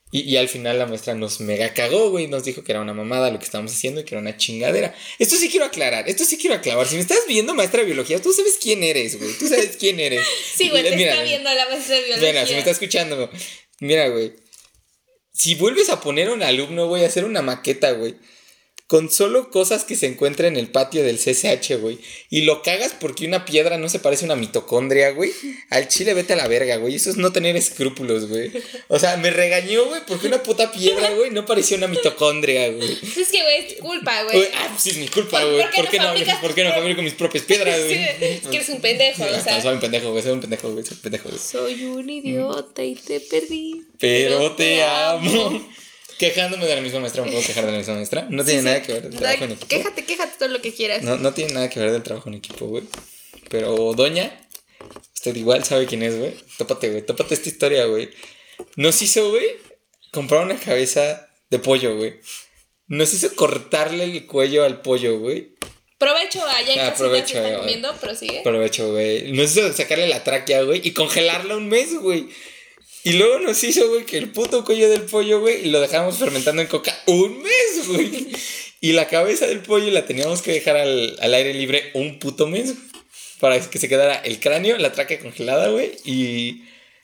[0.09, 2.27] Y, y, al final la maestra nos mega cagó, güey.
[2.27, 4.95] Nos dijo que era una mamada lo que estábamos haciendo y que era una chingadera.
[5.19, 6.87] Esto sí quiero aclarar, esto sí quiero aclarar.
[6.87, 9.33] Si me estás viendo, maestra de biología, tú sabes quién eres, güey.
[9.33, 10.25] Tú sabes quién eres.
[10.55, 12.29] Sí, güey, te está viendo la maestra de biología.
[12.29, 13.29] Mira, si me está escuchando,
[13.79, 14.33] mira, güey.
[15.33, 18.15] Si vuelves a poner a un alumno, güey, a hacer una maqueta, güey
[18.87, 21.99] con solo cosas que se encuentran en el patio del CCH, güey.
[22.29, 25.33] Y lo cagas porque una piedra no se parece a una mitocondria, güey.
[25.69, 26.95] Al chile vete a la verga, güey.
[26.95, 28.49] Eso es no tener escrúpulos, güey.
[28.87, 32.91] O sea, me regañó, güey, porque una puta piedra, güey, no parecía una mitocondria, güey.
[32.93, 34.47] Es que, güey, es culpa, güey.
[34.55, 35.65] Ah, pues sí, es mi culpa, güey.
[35.75, 38.03] ¿Por, qué no, ¿Por qué no fabrico mis propias piedras, güey?
[38.21, 39.61] es que eres un pendejo, o sea.
[39.61, 40.23] soy un pendejo, güey.
[40.23, 40.85] Soy un pendejo, güey.
[40.85, 41.41] Soy un pendejo, güey.
[41.41, 43.83] Soy un idiota y te perdí.
[43.99, 45.67] Pero, te, amo.
[46.17, 48.27] Quejándome de la misma maestra, ¿me puedo quejar de la misma maestra?
[48.29, 49.67] No tiene nada que ver del trabajo en equipo.
[49.67, 51.03] Quéjate, quéjate todo lo que quieras.
[51.03, 52.83] No, no tiene nada que ver del trabajo en equipo, güey.
[53.49, 54.47] Pero Doña,
[55.13, 56.33] usted igual sabe quién es, güey.
[56.57, 57.05] Tópate, güey.
[57.05, 58.09] Tópate esta historia, güey.
[58.75, 59.45] Nos hizo, güey,
[60.11, 62.19] comprar una cabeza de pollo, güey.
[62.87, 65.55] Nos hizo cortarle el cuello al pollo, güey.
[65.97, 68.41] Provecho allá en ah, provecho, que están comiendo, prosigue.
[68.43, 69.31] Provecho, güey.
[69.31, 72.29] Nos hizo sacarle la tráquea, güey, y congelarla un mes, güey.
[73.03, 76.17] Y luego nos hizo, güey, que el puto cuello del pollo, güey, y lo dejamos
[76.17, 78.27] fermentando en coca un mes, güey.
[78.81, 82.73] Y la cabeza del pollo la teníamos que dejar al, aire libre un puto mes,
[83.39, 86.63] Para que se quedara el cráneo, la tráquea congelada, güey, y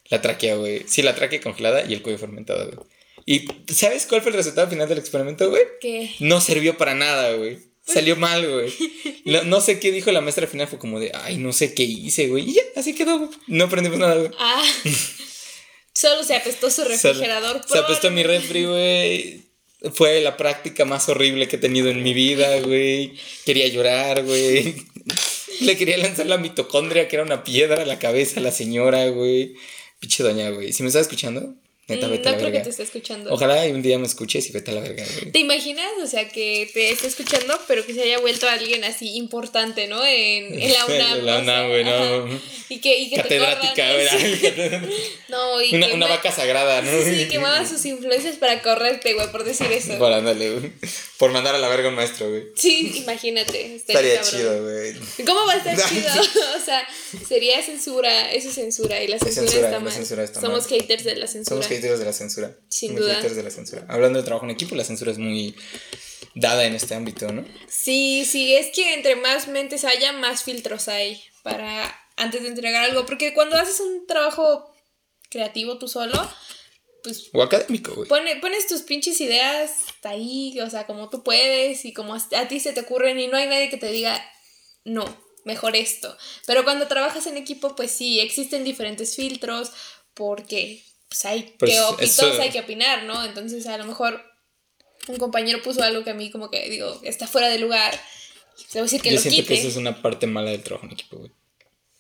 [0.10, 0.84] la tráquea, güey.
[0.88, 2.88] Sí, la tráquea congelada y el cuello fermentado, güey.
[3.26, 5.64] ¿Y sabes cuál fue el resultado final del experimento, güey?
[5.80, 6.12] ¿Qué?
[6.20, 7.58] No sirvió para nada, güey.
[7.86, 8.74] Salió mal, güey.
[9.46, 11.84] No, sé qué dijo la maestra al final, fue como de, ay, no sé qué
[11.84, 12.50] hice, güey.
[12.50, 13.30] Y ya, así quedó, güey.
[13.48, 14.32] No aprendimos nada, güey.
[14.38, 14.64] Ah.
[15.94, 17.62] Solo se apestó su refrigerador.
[17.68, 19.42] Se apestó mi refri, güey.
[19.94, 23.18] Fue la práctica más horrible que he tenido en mi vida, güey.
[23.46, 24.76] Quería llorar, güey.
[25.62, 29.08] Le quería lanzar la mitocondria, que era una piedra a la cabeza a la señora,
[29.10, 29.56] güey.
[30.00, 30.74] Pinche doña, güey.
[30.74, 33.34] Si me está escuchando, Neta, vete no creo que te esté escuchando.
[33.34, 35.92] Ojalá un día me escuches y vete a la verga, ¿Te imaginas?
[36.02, 40.04] O sea, que te esté escuchando, pero que se haya vuelto alguien así importante, ¿no?
[40.06, 41.26] En, en la UNAM.
[41.26, 42.40] la UNAM, güey, no.
[42.70, 44.82] Y que, y que Catedrática, ¿verdad?
[45.28, 47.04] no, y una, una vaca sagrada, ¿no?
[47.04, 49.98] Sí, que mueva sus influencias para correrte, güey, por decir eso.
[49.98, 50.72] Por ándale, güey.
[51.24, 52.48] Por mandar a la verga a un maestro, güey.
[52.54, 53.76] Sí, imagínate.
[53.76, 54.94] Estaría, chido, güey.
[55.26, 56.10] ¿Cómo va a estar chido?
[56.12, 56.86] o sea,
[57.26, 59.94] sería censura, eso es censura, y la censura, está, mal.
[59.94, 61.56] Censura está Somos haters de la censura.
[61.56, 62.58] Somos haters de la censura.
[62.68, 63.22] Sin duda.
[63.22, 63.86] de la censura.
[63.88, 65.56] Hablando de trabajo en equipo, la censura es muy
[66.36, 67.46] dada en este ámbito, ¿no?
[67.70, 72.84] Sí, sí, es que entre más mentes haya, más filtros hay para antes de entregar
[72.84, 73.06] algo.
[73.06, 74.70] Porque cuando haces un trabajo
[75.30, 76.30] creativo tú solo,
[77.04, 77.30] pues...
[77.34, 78.08] O académico, güey.
[78.08, 79.72] pones tus pinches ideas
[80.04, 83.38] ahí, o sea, como tú puedes y como a ti se te ocurren y no
[83.38, 84.24] hay nadie que te diga,
[84.86, 85.06] no,
[85.46, 86.16] mejor esto.
[86.46, 89.72] Pero cuando trabajas en equipo, pues sí, existen diferentes filtros
[90.14, 93.24] porque pues hay que pues, hay que opinar, ¿no?
[93.24, 94.24] Entonces a lo mejor
[95.08, 97.94] un compañero puso algo que a mí como que digo, está fuera de lugar.
[98.76, 101.18] A decir que Yo siento que eso es una parte mala del trabajo en equipo,
[101.18, 101.32] güey.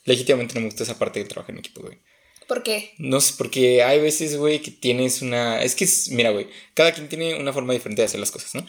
[0.05, 1.99] Legítimamente no me gusta esa parte del trabajo en equipo, güey.
[2.47, 2.93] ¿Por qué?
[2.97, 5.61] No sé, porque hay veces, güey, que tienes una...
[5.61, 8.65] Es que, mira, güey, cada quien tiene una forma diferente de hacer las cosas, ¿no?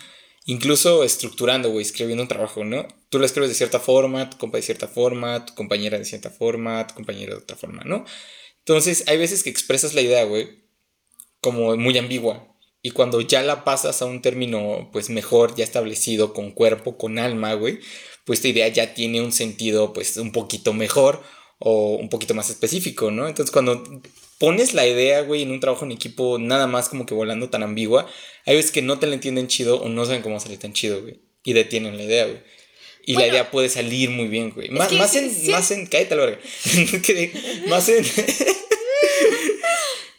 [0.47, 2.87] Incluso estructurando, güey, escribiendo un trabajo, ¿no?
[3.09, 6.31] Tú lo escribes de cierta forma, tu compa de cierta forma, tu compañera de cierta
[6.31, 8.05] forma, tu compañero de otra forma, ¿no?
[8.59, 10.65] Entonces, hay veces que expresas la idea, güey,
[11.41, 12.55] como muy ambigua.
[12.83, 17.19] Y cuando ya la pasas a un término, pues mejor, ya establecido, con cuerpo, con
[17.19, 17.81] alma, güey,
[18.27, 21.23] pues tu idea ya tiene un sentido, pues un poquito mejor
[21.67, 23.27] o un poquito más específico, ¿no?
[23.27, 23.83] Entonces, cuando
[24.39, 27.63] pones la idea, güey, en un trabajo en equipo, nada más como que volando tan
[27.63, 28.07] ambigua,
[28.45, 31.01] hay veces que no te la entienden chido o no saben cómo salir tan chido,
[31.01, 31.21] güey.
[31.43, 32.43] Y detienen la idea, güey.
[33.07, 34.69] Y la idea puede salir muy bien, güey.
[34.69, 35.87] Más, más, en, más en.
[35.87, 36.41] Cállate la verga.
[37.69, 38.05] más en.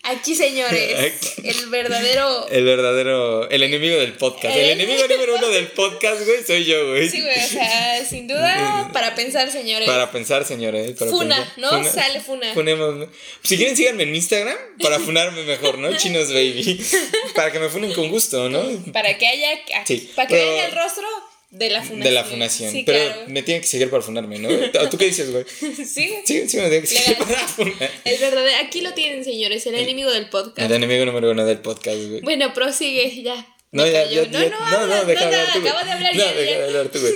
[0.07, 1.13] Aquí, señores,
[1.43, 2.47] el verdadero.
[2.49, 3.49] El verdadero.
[3.49, 4.55] El enemigo del podcast.
[4.55, 7.09] El, enemigo número uno del podcast, güey, soy yo, güey.
[7.09, 9.87] Sí, güey, o sea, sin duda, para pensar, señores.
[9.87, 10.95] Para pensar, señores.
[11.09, 11.83] funa, ¿no?
[11.83, 12.53] Sale funa.
[12.53, 13.07] Funemos.
[13.41, 15.95] Si quieren, síganme en Instagram para funarme mejor, ¿no?
[15.97, 16.79] Chinos Baby.
[17.35, 18.63] Para que me funen con gusto, ¿no?
[18.93, 19.49] Para que haya.
[19.85, 21.05] Sí, para que vean el rostro
[21.51, 22.03] de la fundación.
[22.03, 22.83] De la fundación.
[22.85, 24.49] Pero me tienen que seguir para funarme, ¿no?
[24.89, 25.45] ¿Tú qué dices, güey?
[25.85, 26.13] Sí.
[26.25, 27.91] Sí, sí me tienen que seguir para funar.
[28.03, 28.45] Es verdad.
[28.63, 29.65] Aquí lo tienen, señores.
[29.65, 30.69] El enemigo del podcast.
[30.69, 32.21] El enemigo número uno del podcast, güey.
[32.21, 33.47] Bueno, prosigue, ya.
[33.71, 36.23] No, ya, ya, no, no, no, no, deja de hablar tú, Acabo de hablar no,
[36.23, 36.33] ya.
[36.33, 37.13] deja de hablar tú, güey.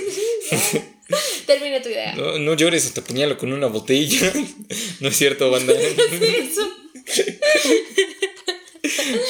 [1.46, 2.14] Termina tu idea.
[2.14, 4.30] No, no llores o te apuñalo con una botella.
[5.00, 5.72] no es cierto, banda.
[5.72, 6.70] no es eso.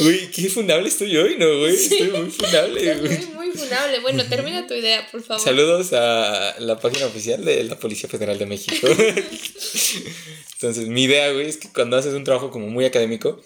[0.00, 1.74] Uy, qué funable estoy hoy, ¿no, güey?
[1.74, 3.18] estoy muy funable, güey.
[3.18, 4.00] Muy, muy funable.
[4.00, 5.42] Bueno, termina tu idea, por favor.
[5.42, 8.86] Saludos a la página oficial de la Policía Federal de México.
[10.54, 13.40] Entonces, mi idea, güey, es que cuando haces un trabajo como muy académico,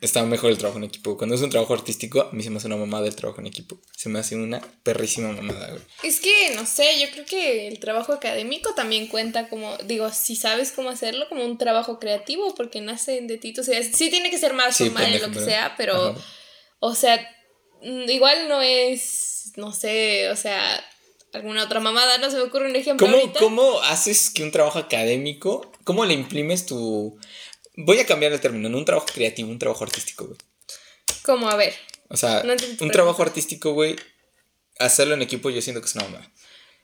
[0.00, 1.16] está mejor el trabajo en equipo.
[1.16, 3.46] Cuando es un trabajo artístico, a mí se me hace una mamada el trabajo en
[3.46, 3.78] equipo.
[3.96, 5.82] Se me hace una perrísima mamada, güey.
[6.02, 10.36] Es que, no sé, yo creo que el trabajo académico también cuenta como, digo, si
[10.36, 13.54] sabes cómo hacerlo, como un trabajo creativo, porque nace de ti.
[13.58, 16.14] O sea, sí tiene que ser más formal en lo que sea, pero,
[16.78, 17.18] o sea,
[17.82, 20.82] mm, igual no es, no sé, o sea,
[21.32, 23.06] alguna otra mamada, no se me ocurre un ejemplo.
[23.06, 27.18] ¿Cómo, ¿cómo haces que un trabajo académico, cómo le imprimes tu
[27.84, 30.38] Voy a cambiar el término, no un trabajo creativo, un trabajo artístico, güey.
[31.22, 31.48] ¿Cómo?
[31.48, 31.74] A ver.
[32.08, 32.42] O sea,
[32.80, 33.96] un trabajo artístico, güey,
[34.78, 36.32] hacerlo en equipo yo siento que es una mamada.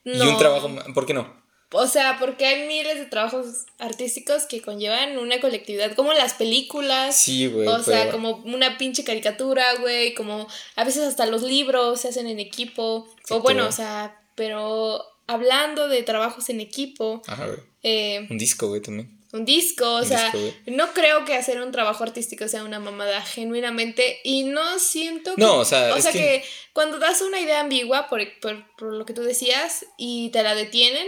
[0.05, 1.45] Y un trabajo, ¿por qué no?
[1.73, 7.17] O sea, porque hay miles de trabajos artísticos que conllevan una colectividad, como las películas.
[7.17, 7.67] Sí, güey.
[7.67, 12.29] O sea, como una pinche caricatura, güey, como a veces hasta los libros se hacen
[12.29, 13.09] en equipo.
[13.31, 17.23] o bueno, o sea, pero hablando de trabajos en equipo.
[17.27, 17.59] Ajá, güey.
[17.83, 20.33] Eh, un disco, güey, también un disco, o sea,
[20.67, 25.43] no creo que hacer un trabajo artístico sea una mamada genuinamente y no siento que...
[25.43, 26.45] No, o sea, o sea que...
[26.73, 31.07] cuando das una idea ambigua, por, por, lo que tú decías, y te la detienen,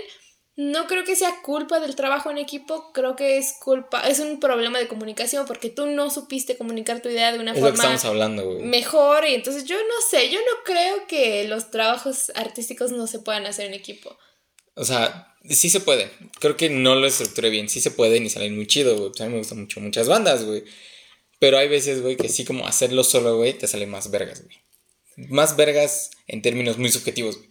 [0.56, 4.40] no creo que sea culpa del trabajo en equipo, creo que es culpa, es un
[4.40, 8.58] problema de comunicación porque tú no supiste comunicar tu idea de una forma estamos hablando,
[8.60, 13.20] mejor y entonces yo no sé, yo no creo que los trabajos artísticos no se
[13.20, 14.18] puedan hacer en equipo.
[14.74, 16.10] O sea, sí se puede.
[16.40, 17.68] Creo que no lo estructuré bien.
[17.68, 19.10] Sí se puede y salen muy chido, güey.
[19.10, 20.64] Pues a mí me gustan mucho muchas bandas, güey.
[21.38, 24.56] Pero hay veces, güey, que sí como hacerlo solo, güey, te sale más vergas, güey.
[25.28, 27.48] Más vergas en términos muy subjetivos, güey.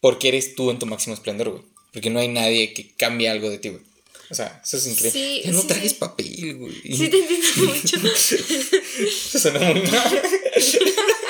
[0.00, 1.62] Porque eres tú en tu máximo esplendor, güey.
[1.92, 3.82] Porque no hay nadie que cambie algo de ti, güey.
[4.30, 5.10] O sea, eso es increíble.
[5.12, 5.98] Sí, ya no sí, trajes sí.
[5.98, 6.74] papel, güey.
[6.82, 7.96] Sí, te entiendo mucho.
[8.98, 10.22] Eso suena muy mal.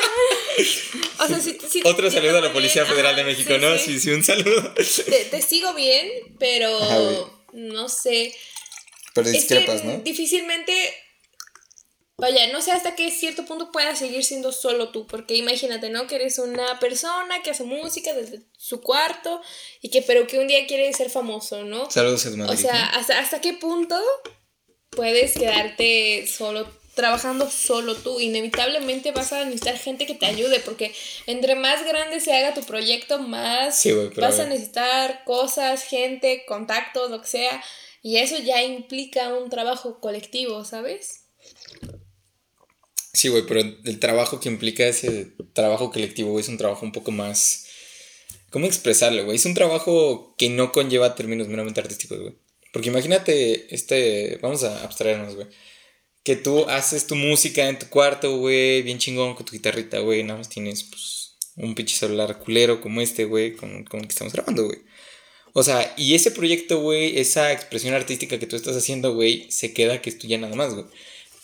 [1.19, 1.41] O sea,
[1.85, 2.95] Otro saludo a la Policía bien.
[2.95, 3.79] Federal de México, sí, ¿no?
[3.79, 3.85] sí.
[3.85, 4.75] Sí, sí, un saludo.
[4.75, 6.99] Te, te sigo bien, pero Ajá,
[7.53, 8.35] no sé.
[9.15, 9.99] Pero Es que discrepas, ¿no?
[9.99, 10.75] difícilmente,
[12.19, 16.07] vaya, no sé hasta qué cierto punto puedas seguir siendo solo tú, porque imagínate, ¿no?
[16.07, 19.41] Que eres una persona que hace música desde su cuarto
[19.81, 21.91] y que, pero que un día quiere ser famoso, ¿no?
[21.91, 22.55] Saludos a tu madre.
[22.55, 23.99] O sea, ¿hasta, ¿hasta qué punto
[24.91, 28.19] puedes quedarte solo, trabajando solo tú?
[28.19, 30.93] Inevitablemente vas a necesitar gente que te ayude, porque
[31.27, 37.11] entre más grande se haga tu proyecto, más Sí, vas a necesitar cosas, gente, contactos,
[37.11, 37.63] lo que sea.
[38.03, 41.27] Y eso ya implica un trabajo colectivo, ¿sabes?
[43.13, 47.13] Sí, güey, pero el trabajo que implica ese trabajo colectivo, es un trabajo un poco
[47.13, 47.67] más.
[48.51, 49.37] ¿Cómo expresarlo, güey?
[49.37, 52.35] Es un trabajo que no conlleva términos meramente artísticos, güey.
[52.73, 54.39] Porque imagínate, este.
[54.41, 55.47] Vamos a abstraernos, güey.
[56.27, 60.25] Que tú haces tu música en tu cuarto, güey, bien chingón con tu guitarrita, güey.
[60.25, 64.13] Nada más tienes, pues, un pinche celular culero como este, güey, con, con el que
[64.13, 64.81] estamos grabando, güey.
[65.53, 69.73] O sea, y ese proyecto, güey, esa expresión artística que tú estás haciendo, güey, se
[69.73, 70.87] queda que es tuya nada más, güey.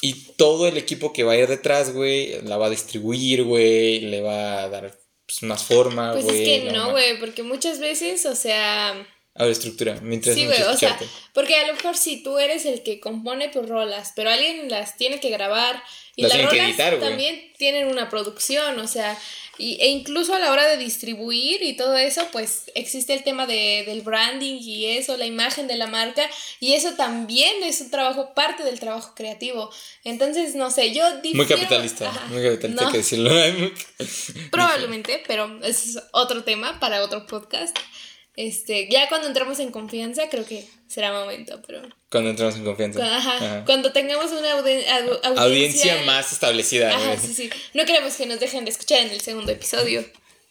[0.02, 4.00] Y todo el equipo que va a ir detrás, güey, la va a distribuir, güey,
[4.00, 6.24] le va a dar pues, más forma, güey.
[6.24, 10.44] Pues es que no, güey, porque muchas veces, o sea, A ver, estructura, mientras Sí,
[10.44, 10.98] güey, o sea,
[11.32, 14.96] porque a lo mejor si tú eres el que compone tus rolas, pero alguien las
[14.98, 15.82] tiene que grabar
[16.16, 17.08] y Las las rolas editar, güey.
[17.08, 19.18] también tienen una producción, o sea,
[19.56, 23.46] y, e incluso a la hora de distribuir y todo eso, pues existe el tema
[23.46, 26.28] de, del branding y eso, la imagen de la marca,
[26.60, 29.70] y eso también es un trabajo, parte del trabajo creativo.
[30.04, 33.30] Entonces, no sé, yo Muy difiero- capitalista, Ajá, muy capitalista no, hay que decirlo.
[34.50, 37.74] Probablemente, pero es otro tema para otro podcast.
[38.34, 42.98] Este, ya cuando entramos en confianza, creo que será momento, pero Cuando entramos en confianza.
[43.00, 43.64] cu- ajá, Ajá.
[43.66, 47.50] cuando tengamos una audi- au- audiencia, Audiencia más establecida, Ajá, sí, sí.
[47.74, 50.02] No queremos que nos dejen de escuchar en el segundo episodio.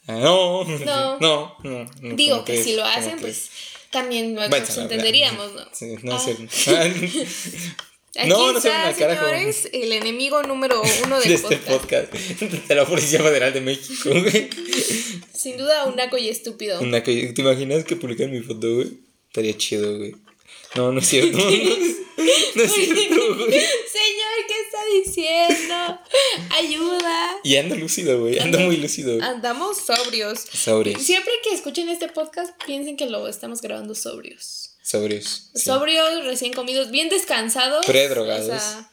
[0.08, 1.20] Ah, No, No.
[1.20, 3.50] no, no, no, Digo ¿cómo que si lo ¿Cómo hacen, pues
[3.90, 5.66] también nos entenderíamos, ¿no?
[5.74, 6.20] Sí, no, Ah.
[6.20, 6.38] sí.
[8.18, 9.26] Aquí No, no se está, carajo.
[9.26, 12.12] señores, el enemigo número uno del de este podcast.
[12.14, 14.50] De la Policía Federal de México, güey.
[15.34, 16.80] Sin duda, un naco y estúpido.
[16.82, 19.00] Una co- ¿Te imaginas que publican mi foto, güey?
[19.28, 20.16] Estaría chido, güey.
[20.76, 21.38] No, no es cierto.
[22.18, 23.50] No, es- no es cierto, güey.
[23.50, 26.00] Señor, ¿qué está diciendo?
[26.52, 27.38] Ayuda.
[27.44, 28.38] Y ando lúcido, güey.
[28.40, 29.16] Ando muy lúcido.
[29.16, 29.28] güey.
[29.28, 30.40] Andamos sobrios.
[30.54, 31.02] Sobrios.
[31.02, 34.71] Siempre que escuchen este podcast, piensen que lo estamos grabando sobrios.
[34.84, 35.50] Sobrios.
[35.54, 35.62] sí.
[35.62, 37.86] Sobrios, recién comidos, bien descansados.
[37.86, 38.44] Predrogados.
[38.50, 38.92] O sea,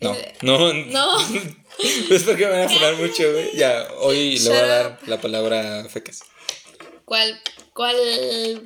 [0.00, 0.72] No, eh, no.
[0.72, 1.18] no.
[1.18, 1.18] No
[2.14, 3.56] es porque me van a funar mucho, güey.
[3.56, 6.20] Ya, hoy le voy a dar la palabra fecas.
[7.04, 7.38] ¿Cuál,
[7.74, 7.96] ¿Cuál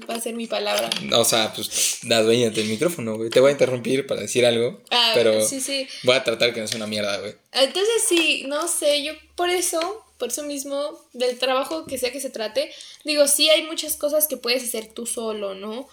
[0.09, 0.91] va a ser mi palabra?
[1.13, 3.31] O sea, pues, adueñate del micrófono, güey.
[3.31, 4.81] Te voy a interrumpir para decir algo.
[4.91, 5.89] Ah, pero sí, sí.
[6.05, 7.35] voy a tratar que no sea una mierda, güey.
[7.53, 12.21] Entonces sí, no sé, yo por eso, por eso mismo, del trabajo que sea que
[12.21, 12.71] se trate,
[13.05, 15.89] digo, sí hay muchas cosas que puedes hacer tú solo, ¿no?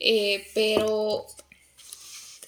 [0.00, 1.26] Eh, pero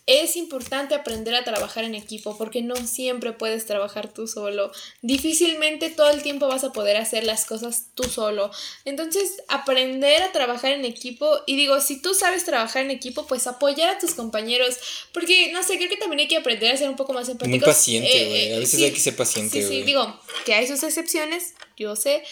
[0.08, 4.70] es importante aprender a trabajar en equipo porque no siempre puedes trabajar tú solo.
[5.02, 8.52] Difícilmente todo el tiempo vas a poder hacer las cosas tú solo.
[8.84, 13.48] Entonces, aprender a trabajar en equipo y digo, si tú sabes trabajar en equipo, pues
[13.48, 14.76] apoyar a tus compañeros
[15.12, 17.48] porque no sé, creo que también hay que aprender a ser un poco más empáticos.
[17.48, 18.44] Muy paciente, Eh, güey.
[18.52, 19.78] eh, a veces sí, hay que ser paciente, Sí, güey.
[19.80, 22.22] sí, digo que hay sus excepciones, yo sé,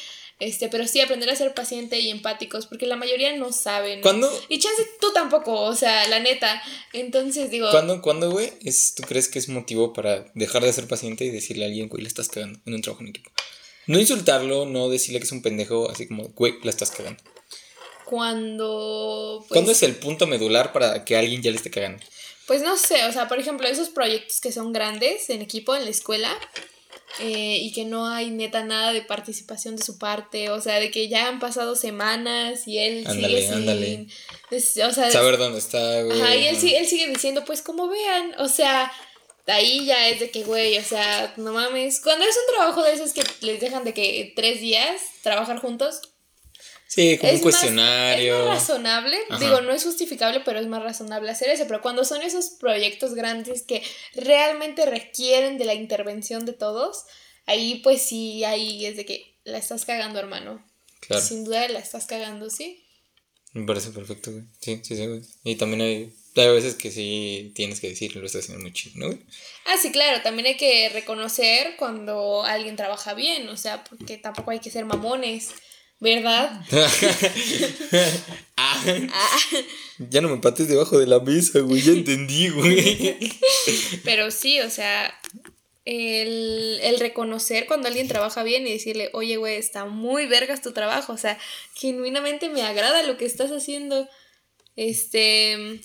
[0.44, 4.00] este, pero sí aprender a ser paciente y empáticos, porque la mayoría no saben.
[4.02, 6.62] ¿Cuándo, Y chance tú tampoco, o sea, la neta.
[6.92, 8.52] Entonces digo, ¿cuándo, cuándo, güey?
[8.94, 12.02] ¿Tú crees que es motivo para dejar de ser paciente y decirle a alguien, güey,
[12.02, 13.30] le estás cagando en un trabajo en equipo?
[13.86, 17.22] No insultarlo, no decirle que es un pendejo, así como, güey, la estás cagando.
[18.04, 22.02] cuando pues, ¿Cuándo es el punto medular para que alguien ya le esté cagando?
[22.46, 25.84] pues no sé, o sea, por ejemplo, esos proyectos que son grandes en equipo en
[25.84, 26.30] la escuela.
[27.20, 30.90] Eh, y que no hay neta nada de participación de su parte, o sea, de
[30.90, 34.06] que ya han pasado semanas y él Ándale, sigue sin, ándale.
[34.50, 36.20] es- o sea, Saber dónde está, güey.
[36.20, 38.90] Ajá, y él, él sigue diciendo, pues como vean, o sea,
[39.46, 42.00] ahí ya es de que, güey, o sea, no mames.
[42.00, 46.00] Cuando es un trabajo de esos que les dejan de que tres días trabajar juntos,
[46.86, 48.32] Sí, como es un cuestionario.
[48.32, 49.44] Más, es más razonable, Ajá.
[49.44, 51.64] digo, no es justificable, pero es más razonable hacer eso.
[51.66, 53.82] Pero cuando son esos proyectos grandes que
[54.14, 57.04] realmente requieren de la intervención de todos,
[57.46, 60.64] ahí pues sí, ahí es de que la estás cagando, hermano.
[61.00, 61.22] Claro.
[61.22, 62.84] Sin duda la estás cagando, ¿sí?
[63.52, 64.44] Me parece perfecto, güey.
[64.60, 65.22] Sí, sí, sí, güey.
[65.44, 68.94] Y también hay, hay veces que sí tienes que decir, lo estás haciendo muy chido,
[68.98, 69.20] ¿no, güey?
[69.66, 74.50] Ah, sí, claro, también hay que reconocer cuando alguien trabaja bien, o sea, porque tampoco
[74.50, 75.50] hay que ser mamones.
[76.00, 76.60] ¿Verdad?
[78.56, 78.82] ah,
[80.10, 81.80] Ya no me pates debajo de la mesa, güey.
[81.82, 83.18] Ya entendí, güey.
[84.04, 85.14] Pero sí, o sea,
[85.84, 90.72] el, el, reconocer cuando alguien trabaja bien y decirle, oye, güey, está muy vergas tu
[90.72, 91.12] trabajo.
[91.12, 91.38] O sea,
[91.74, 94.08] genuinamente me agrada lo que estás haciendo.
[94.76, 95.80] Este.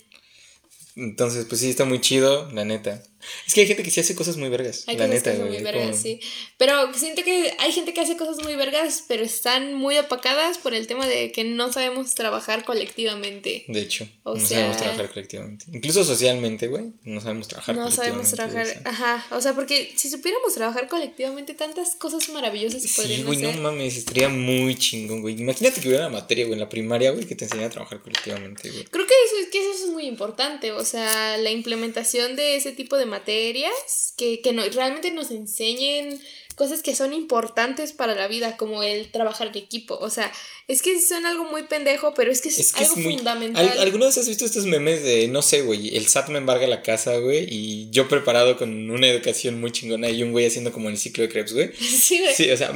[0.96, 3.02] Entonces, pues sí, está muy chido, la neta.
[3.46, 4.84] Es que hay gente que sí hace cosas muy vergas.
[4.86, 6.20] la neta, muy vergas, sí.
[6.56, 10.74] Pero siento que hay gente que hace cosas muy vergas, pero están muy opacadas por
[10.74, 13.64] el tema de que no sabemos trabajar colectivamente.
[13.68, 15.66] De hecho, no sabemos trabajar colectivamente.
[15.72, 19.26] Incluso socialmente, güey, no sabemos trabajar no sabemos trabajar, ajá.
[19.30, 23.52] O sea, porque si supiéramos trabajar colectivamente, tantas cosas maravillosas se podrían Sí, güey, no
[23.52, 25.40] mames, estaría muy chingón, güey.
[25.40, 28.00] Imagínate que hubiera una materia, güey, en la primaria, güey, que te enseñara a trabajar
[28.00, 28.84] colectivamente, güey.
[28.84, 32.96] Creo que eso, que eso es muy importante, o sea, la implementación de ese tipo
[32.96, 36.20] de materias que, que no, realmente nos enseñen
[36.60, 39.96] cosas que son importantes para la vida, como el trabajar en equipo.
[39.98, 40.30] O sea,
[40.68, 43.78] es que son algo muy pendejo, pero es que es, algo fundamental.
[43.78, 46.82] ¿Alguna vez has visto estos memes de, no sé, güey, el SAT me embarga la
[46.82, 50.90] casa, güey, y yo preparado con una educación muy chingona y un güey haciendo como
[50.90, 51.70] el ciclo de crepes, güey?
[51.80, 52.34] Sí, güey.
[52.34, 52.74] Sí, o sea,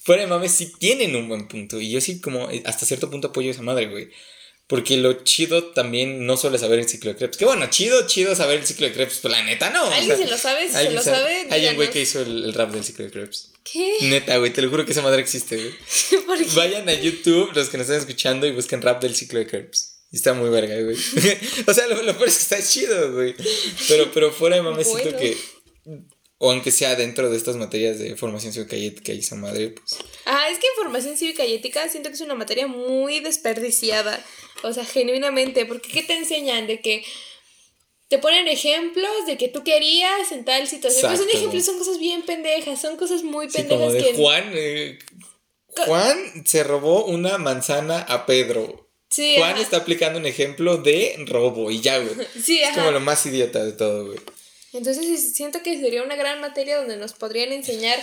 [0.00, 1.80] fuera de mames, sí tienen un buen punto.
[1.80, 4.10] Y yo sí, como, hasta cierto punto apoyo a esa madre, güey.
[4.66, 7.36] Porque lo chido también no suele saber el ciclo de crepes.
[7.36, 9.84] Que bueno, chido, chido saber el ciclo de crepes, pues la neta no.
[9.84, 10.70] ¿Alguien se lo sabe?
[10.70, 11.48] ¿Se lo sabe?
[11.50, 13.50] Hay un güey que hizo el, rap del ciclo de crepes.
[13.62, 13.98] ¿Qué?
[14.02, 16.44] Neta, güey, te lo juro que esa madre existe, güey.
[16.54, 19.96] Vayan a YouTube, los que nos están escuchando, y busquen rap del ciclo de crepes.
[20.10, 20.96] Y está muy verga, güey.
[21.66, 23.34] o sea, lo, lo peor es que está chido, güey.
[23.88, 25.36] Pero, pero fuera de mames, siento que
[26.44, 29.70] o aunque sea dentro de estas materias de formación cívica y ética y esa madre,
[29.70, 29.96] pues.
[30.26, 34.22] Ah, es que formación cívica y ética siento que es una materia muy desperdiciada.
[34.62, 36.66] O sea, genuinamente, porque ¿qué te enseñan?
[36.66, 37.02] De que
[38.08, 41.12] te ponen ejemplos de que tú querías en tal situación.
[41.12, 44.52] Pero son ejemplos, son cosas bien pendejas, son cosas muy pendejas sí, como de Juan,
[44.52, 44.98] eh,
[45.86, 48.90] Juan se robó una manzana a Pedro.
[49.08, 52.14] Sí, Juan está aplicando un ejemplo de robo y ya, güey.
[52.44, 54.18] Sí, es como lo más idiota de todo, güey.
[54.78, 57.98] Entonces siento que sería una gran materia donde nos podrían enseñar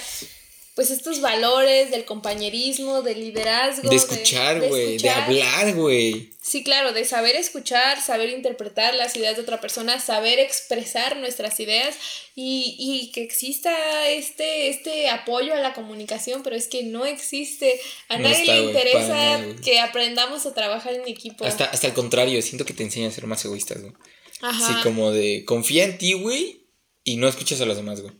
[0.75, 3.89] pues estos valores del compañerismo, del liderazgo.
[3.89, 6.31] De escuchar, güey, de, hablar, güey.
[6.41, 11.59] Sí, claro, de saber escuchar, saber interpretar las ideas de otra persona, saber expresar nuestras
[11.59, 11.95] ideas
[12.35, 17.79] y, y que exista este, este apoyo a la comunicación, pero es que no existe.
[18.07, 21.43] A nadie le interesa que aprendamos a trabajar en equipo.
[21.43, 23.93] Hasta, hasta el contrario, siento que te enseña a ser más egoístas, güey.
[24.39, 24.67] Ajá.
[24.67, 26.60] Sí, como de confía en ti, güey,
[27.03, 28.13] y no escuchas a los demás, güey.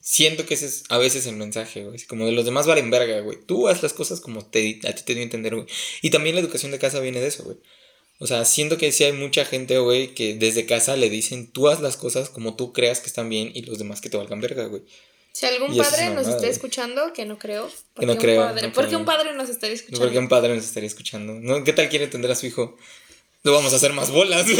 [0.00, 2.00] Siento que ese es a veces el mensaje, güey.
[2.06, 3.38] Como de los demás valen verga, güey.
[3.44, 5.66] Tú haz las cosas como te, a ti te dio a entender, güey.
[6.00, 7.58] Y también la educación de casa viene de eso, güey.
[8.18, 11.68] O sea, siento que sí hay mucha gente, güey, que desde casa le dicen, tú
[11.68, 14.40] haz las cosas como tú creas que están bien y los demás que te valgan
[14.40, 14.82] verga, güey.
[15.32, 17.70] Si algún padre nos está escuchando, que no creo.
[17.96, 18.52] Que no creo.
[18.74, 20.04] ¿Por qué un padre nos estaría escuchando?
[20.04, 21.34] Porque un padre nos estaría escuchando.
[21.34, 21.62] ¿No?
[21.62, 22.76] ¿Qué tal quiere entender a su hijo?
[23.44, 24.46] No vamos a hacer más bolas.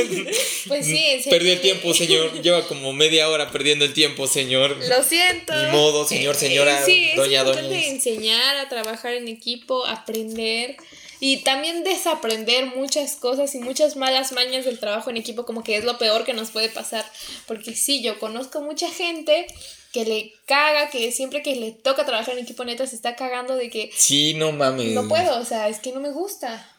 [0.68, 2.42] Pues sí, Perdió el tiempo, señor.
[2.42, 4.76] Lleva como media hora perdiendo el tiempo, señor.
[4.86, 5.54] Lo siento.
[5.54, 7.86] Ni modo, señor, eh, señora, sí, doña, es doña.
[7.86, 10.76] enseñar a trabajar en equipo, aprender
[11.20, 15.76] y también desaprender muchas cosas y muchas malas mañas del trabajo en equipo, como que
[15.76, 17.04] es lo peor que nos puede pasar.
[17.46, 19.46] Porque sí, yo conozco mucha gente
[19.92, 23.56] que le caga, que siempre que le toca trabajar en equipo neta se está cagando
[23.56, 23.90] de que...
[23.96, 24.92] Sí, no mames.
[24.92, 26.77] No puedo, o sea, es que no me gusta.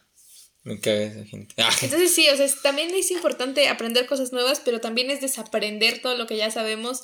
[0.62, 1.54] Me caga esa gente.
[1.62, 1.70] Ah.
[1.82, 6.16] Entonces sí, o sea, también es importante aprender cosas nuevas, pero también es desaprender todo
[6.16, 7.02] lo que ya sabemos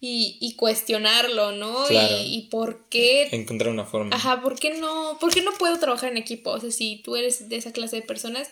[0.00, 1.90] y, y cuestionarlo, ¿no?
[1.90, 3.28] Y, y, por qué...
[3.32, 4.14] Encontrar una forma.
[4.14, 6.50] Ajá, ¿por qué, no, ¿por qué no puedo trabajar en equipo?
[6.50, 8.48] O sea, si tú eres de esa clase de personas,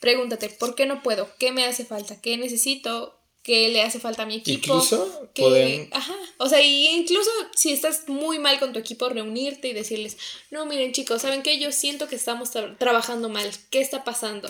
[0.00, 1.28] pregúntate, ¿por qué no puedo?
[1.38, 2.20] ¿Qué me hace falta?
[2.20, 3.18] ¿Qué necesito?
[3.44, 4.58] Que le hace falta a mi equipo.
[4.58, 6.14] Incluso que, Ajá.
[6.38, 10.16] O sea, y incluso si estás muy mal con tu equipo, reunirte y decirles,
[10.50, 11.58] no, miren chicos, ¿saben qué?
[11.58, 13.48] Yo siento que estamos trabajando mal.
[13.70, 14.48] ¿Qué está pasando?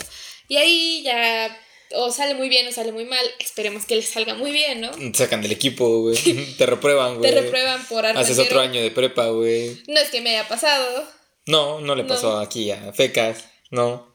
[0.48, 1.60] Y ahí ya
[1.96, 3.26] o sale muy bien o sale muy mal.
[3.40, 4.92] Esperemos que les salga muy bien, ¿no?
[4.92, 6.16] Te sacan del equipo, güey.
[6.58, 7.34] Te reprueban, güey.
[7.34, 9.82] Te reprueban por Haces otro año de prepa, güey.
[9.88, 11.04] No es que me haya pasado.
[11.46, 14.13] No, no le pasó aquí a Fecas, no.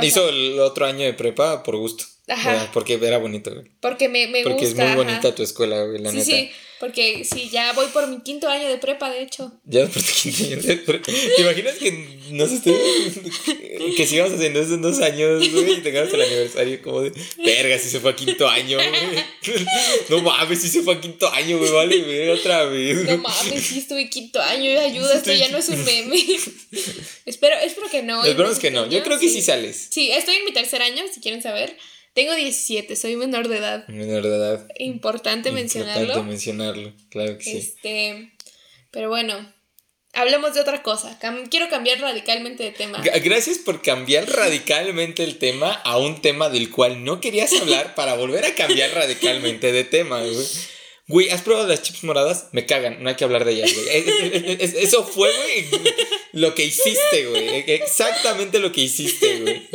[0.00, 2.04] Hizo el otro año de prepa por gusto.
[2.28, 2.70] Ajá.
[2.72, 3.70] Porque era bonito, güey.
[3.80, 6.50] Porque me, me Porque es muy bonita tu escuela, güey, la sí, Sí,
[6.82, 9.52] porque sí, ya voy por mi quinto año de prepa, de hecho.
[9.66, 11.12] Ya por tu quinto año de prepa.
[11.12, 11.92] ¿Te imaginas que
[12.32, 12.60] no sé,
[13.96, 17.78] que sigamos haciendo eso en dos años, güey, y tengamos el aniversario como de, verga,
[17.78, 19.64] si se fue a quinto año, güey.
[20.08, 23.04] No mames, si se fue a quinto año, güey, vale, güey, otra vez.
[23.04, 26.16] No mames, sí estuve quinto año, ayuda, esto ya no es un meme.
[27.26, 28.24] espero, espero que no.
[28.24, 29.86] Esperemos que no, yo creo que sí sales.
[29.88, 31.76] Sí, estoy en mi tercer año, si quieren saber.
[32.14, 33.88] Tengo 17, soy menor de edad.
[33.88, 34.68] Menor de edad.
[34.78, 36.02] Importante mencionarlo.
[36.02, 37.56] Importante mencionarlo, claro que sí.
[37.56, 38.32] Este,
[38.90, 39.50] pero bueno,
[40.12, 41.18] hablemos de otra cosa.
[41.50, 43.02] quiero cambiar radicalmente de tema.
[43.24, 48.14] Gracias por cambiar radicalmente el tema a un tema del cual no querías hablar para
[48.14, 50.46] volver a cambiar radicalmente de tema, güey.
[51.08, 52.48] Güey, ¿has probado las chips moradas?
[52.52, 54.58] Me cagan, no hay que hablar de ellas, güey.
[54.60, 55.82] Eso fue, güey,
[56.32, 57.64] lo que hiciste, güey.
[57.66, 59.68] Exactamente lo que hiciste, güey.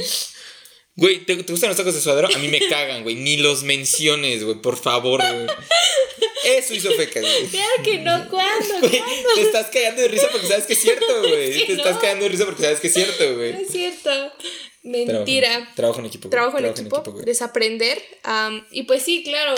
[0.97, 2.27] Güey, ¿te, gustan los tacos de suadero?
[2.33, 3.15] A mí me cagan, güey.
[3.15, 5.47] Ni los menciones, güey, por favor, güey.
[6.43, 7.47] Eso hizo feca, güey.
[7.47, 8.79] Claro que no, ¿cuándo?
[8.79, 9.03] Güey,
[9.35, 11.67] te estás cagando de risa porque sabes que es cierto, güey.
[11.67, 13.53] te estás cagando de risa porque sabes que es cierto, güey.
[13.53, 14.09] No es cierto.
[14.81, 15.71] Mentira.
[15.75, 16.29] Trabajo, en equipo.
[16.29, 17.03] Trabajo en equipo.
[17.23, 18.01] desaprender.
[18.71, 19.53] y pues sí, claro.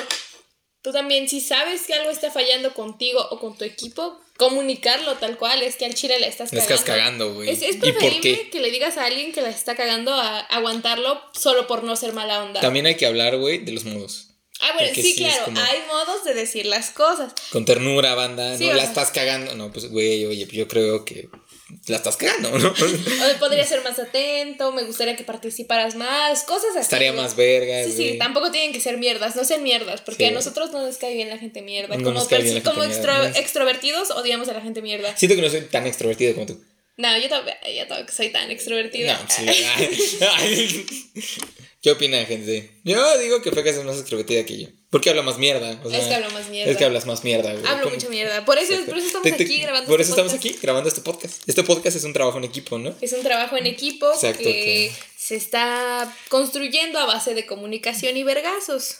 [0.81, 5.37] Tú también, si sabes que algo está fallando contigo o con tu equipo, comunicarlo tal
[5.37, 6.73] cual, es que al chile la estás cagando.
[6.73, 7.49] estás cagando, güey.
[7.49, 11.67] Es, es preferible que le digas a alguien que la está cagando a aguantarlo solo
[11.67, 12.61] por no ser mala onda.
[12.61, 14.27] También hay que hablar, güey, de los modos.
[14.61, 17.33] Ah, bueno, sí, claro, hay modos de decir las cosas.
[17.51, 19.55] Con ternura, banda, no la estás cagando.
[19.55, 21.29] No, pues, güey, oye, yo creo que
[21.87, 22.69] la estás cagando, ¿no?
[22.71, 26.81] o podría ser más atento, me gustaría que participaras más, cosas así.
[26.81, 27.83] Estaría más verga.
[27.85, 30.97] Sí, sí, tampoco tienen que ser mierdas, no sean mierdas, porque a nosotros no nos
[30.97, 31.95] cae bien la gente mierda.
[31.95, 32.19] como
[32.63, 35.15] como extrovertidos odiamos a la gente mierda.
[35.15, 36.63] Siento que no soy tan extrovertido como tú.
[36.97, 39.13] No, yo tampoco, soy tan extrovertida.
[39.13, 40.85] No, sí.
[41.81, 42.69] ¿Qué opina gente?
[42.83, 44.67] Yo digo que Fecas es más extrovertida que yo.
[44.89, 45.71] Porque habla más mierda.
[45.71, 46.71] es que hablo más mierda.
[46.71, 47.65] Es que hablas más mierda, güey.
[47.65, 48.43] Hablo mucha mierda.
[48.43, 51.47] Por eso, por eso estamos aquí grabando Por este eso estamos aquí grabando este podcast.
[51.47, 52.93] Este podcast es un trabajo en equipo, ¿no?
[52.99, 58.97] Es un trabajo en equipo que se está construyendo a base de comunicación y vergazos.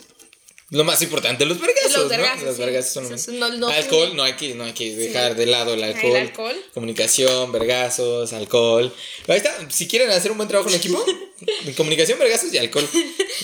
[0.71, 2.45] Lo más importante, los vergazos, los ¿no?
[2.45, 3.03] Los vergazos son
[3.39, 3.75] lo más.
[3.75, 6.15] alcohol, no hay que, no hay que dejar de lado el alcohol.
[6.15, 6.55] el alcohol.
[6.75, 8.93] Comunicación, vergazos, alcohol.
[9.27, 11.03] Ahí está, si quieren hacer un buen trabajo en equipo,
[11.77, 12.87] comunicación, vergazos y alcohol.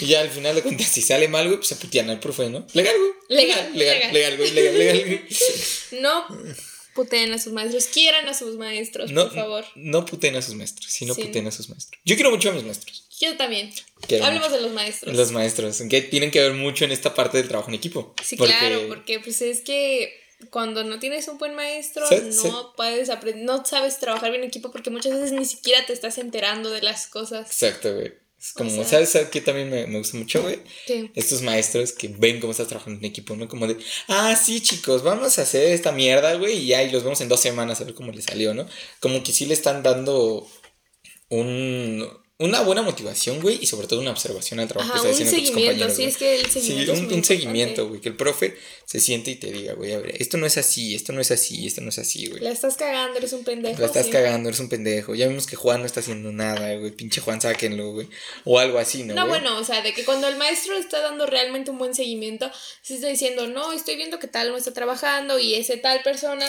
[0.01, 2.49] Y ya al final de cuentas, si sale mal, güey, pues se putean al profe,
[2.49, 2.67] ¿no?
[2.73, 3.11] Legal, güey.
[3.28, 5.28] Legal, legal, legal, güey, legal, legal.
[5.93, 6.28] No
[6.96, 9.66] puteen a sus maestros, quieran a sus maestros, por favor.
[9.76, 11.24] No puteen a sus maestros, sino sí.
[11.24, 12.02] puteen a sus maestros.
[12.06, 13.08] Yo quiero mucho a mis maestros.
[13.20, 13.72] Yo también.
[14.24, 15.16] Hablemos de los maestros.
[15.16, 18.16] Los maestros, que tienen que ver mucho en esta parte del trabajo en equipo.
[18.24, 22.06] Sí, claro, porque pues es que cuando no tienes un buen maestro,
[22.43, 25.93] no puedes aprender, no sabes trabajar bien en equipo porque muchas veces ni siquiera te
[25.93, 27.48] estás enterando de las cosas.
[27.48, 28.14] Exacto, güey.
[28.46, 30.60] Es como, ¿sabes, ¿sabes qué también me, me gusta mucho, güey?
[31.16, 33.48] Estos maestros que ven cómo estás trabajando en equipo, ¿no?
[33.48, 33.76] Como de,
[34.08, 37.30] ah, sí, chicos, vamos a hacer esta mierda, güey, y ya, y los vemos en
[37.30, 38.68] dos semanas a ver cómo le salió, ¿no?
[39.00, 40.48] Como que sí le están dando
[41.30, 45.31] un, una buena motivación, güey, y sobre todo una observación al trabajo que está haciendo
[45.31, 46.93] un seguimiento, sí, es que el seguimiento.
[46.93, 49.99] Sí, un, un seguimiento, güey, que el profe se siente y te diga, güey, a
[49.99, 52.41] ver, esto no es así, esto no es así, esto no es así, güey.
[52.41, 53.79] La estás cagando, eres un pendejo.
[53.79, 55.15] La estás cagando, eres un pendejo.
[55.15, 58.09] Ya vimos que Juan no está haciendo nada, güey, pinche Juan, sáquenlo, güey.
[58.43, 59.13] O algo así, ¿no?
[59.13, 62.51] No, bueno, o sea, de que cuando el maestro está dando realmente un buen seguimiento,
[62.81, 66.45] se está diciendo, no, estoy viendo que tal no está trabajando y ese tal persona,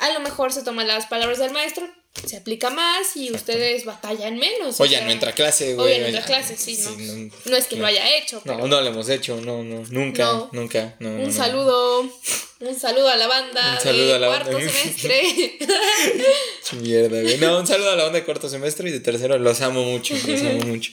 [0.00, 1.90] a lo mejor se toma las palabras del maestro
[2.26, 4.80] se aplica más y ustedes batallan menos.
[4.80, 5.86] Oye, no entra a clase, güey.
[5.86, 7.50] Oye, no entra a clase, sí, ¿no?
[7.50, 8.40] no, es que lo haya hecho.
[8.44, 10.94] No, no lo hemos hecho, no, no, nunca, nunca.
[11.00, 12.02] No, un saludo,
[12.60, 14.72] un saludo a la banda un saludo de a la cuarto banda.
[14.72, 15.58] semestre.
[16.80, 17.38] Mierda, güey.
[17.38, 20.14] No, un saludo a la banda de cuarto semestre y de tercero, los amo mucho,
[20.14, 20.92] los amo mucho.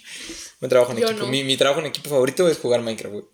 [0.61, 1.25] Mi trabajo en equipo.
[1.25, 3.25] Mi, mi, trabajo en equipo favorito es jugar Minecraft, güey.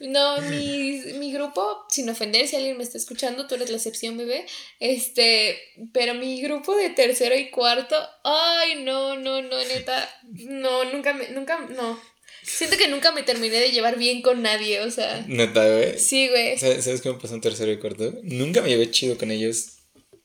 [0.10, 4.18] no, mi, mi grupo, sin ofender si alguien me está escuchando, tú eres la excepción,
[4.18, 4.44] bebé.
[4.78, 5.58] Este,
[5.94, 11.28] pero mi grupo de tercero y cuarto, ay, no, no, no, neta, no, nunca me,
[11.30, 12.00] nunca, no.
[12.44, 15.24] Siento que nunca me terminé de llevar bien con nadie, o sea.
[15.26, 15.98] Neta, güey.
[15.98, 16.58] Sí, güey.
[16.58, 18.14] ¿Sabes, qué me pasó en tercero y cuarto?
[18.22, 19.78] Nunca me llevé chido con ellos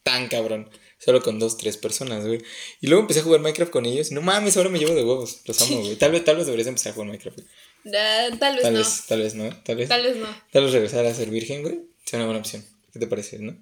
[0.03, 0.69] tan cabrón.
[0.99, 2.41] Solo con dos, tres personas, güey.
[2.81, 4.11] Y luego empecé a jugar Minecraft con ellos.
[4.11, 5.41] No mames, ahora me llevo de huevos.
[5.45, 5.95] Los amo, güey.
[5.95, 7.39] Tal vez, tal vez deberías empezar a jugar Minecraft.
[7.83, 8.79] tal vez tal no.
[8.79, 9.63] Vez, tal vez no.
[9.63, 10.27] Tal vez, tal vez no.
[10.51, 11.81] Tal vez regresar a ser virgen, güey.
[12.03, 12.65] Sería una buena opción.
[12.91, 13.55] ¿Qué te parece, no?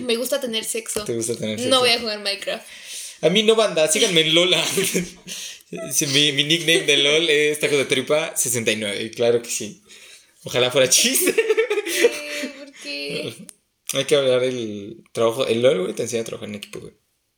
[0.00, 1.04] Me gusta tener sexo.
[1.04, 1.70] ¿Te gusta tener sexo?
[1.70, 2.66] No voy a jugar Minecraft.
[3.22, 3.88] A mí no, banda.
[3.88, 4.62] Síganme en Lola.
[6.12, 9.10] mi, mi nickname de LOL es Taco de Tripa 69.
[9.12, 9.82] Claro que sí.
[10.44, 11.32] Ojalá fuera chiste.
[12.58, 13.34] ¿Por qué?
[13.94, 15.46] Hay que hablar el trabajo.
[15.46, 16.92] El LOL, güey, te enseña a trabajar en equipo, güey.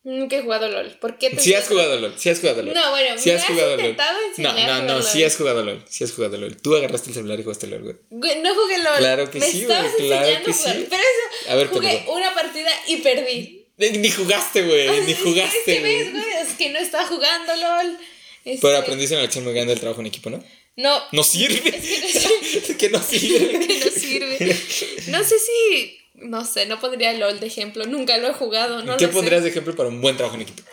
[0.07, 0.89] Nunca he jugado LOL.
[1.01, 2.73] ¿Por qué te Sí has jugado LOL, sí has jugado LOL.
[2.73, 4.31] No, bueno, sí has, jugado intentado LOL.
[4.37, 5.83] No, no, no, sí has jugado LOL.
[5.89, 6.55] Sí has jugado LOL.
[6.55, 7.95] Tú agarraste el celular y jugaste LOL, güey.
[8.41, 8.97] No jugué LOL.
[8.99, 9.77] Claro que sí, güey.
[9.97, 10.87] Claro que sí.
[10.89, 13.65] Pero eso, a ver, jugué una partida y perdí.
[13.75, 15.01] Ni jugaste, güey.
[15.01, 15.57] Ni jugaste.
[15.57, 17.97] Es que ves, güey, es que no estaba jugando LOL.
[18.45, 18.61] Este...
[18.61, 20.41] Pero aprendiste una lección muy grande del trabajo en equipo, ¿no?
[20.77, 21.03] No.
[21.11, 21.61] No sirve.
[21.67, 23.59] Es que no sirve.
[23.67, 24.37] que no sirve.
[24.37, 25.11] que no sirve.
[25.11, 25.96] No sé si.
[26.17, 27.85] No sé, no pondría LOL de ejemplo.
[27.85, 28.83] Nunca lo he jugado.
[28.83, 30.63] No ¿Qué pondrías de ejemplo para un buen trabajo en equipo?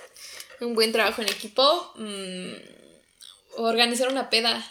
[0.60, 1.92] Un buen trabajo en equipo.
[1.96, 2.52] Mmm,
[3.56, 4.66] organizar una peda.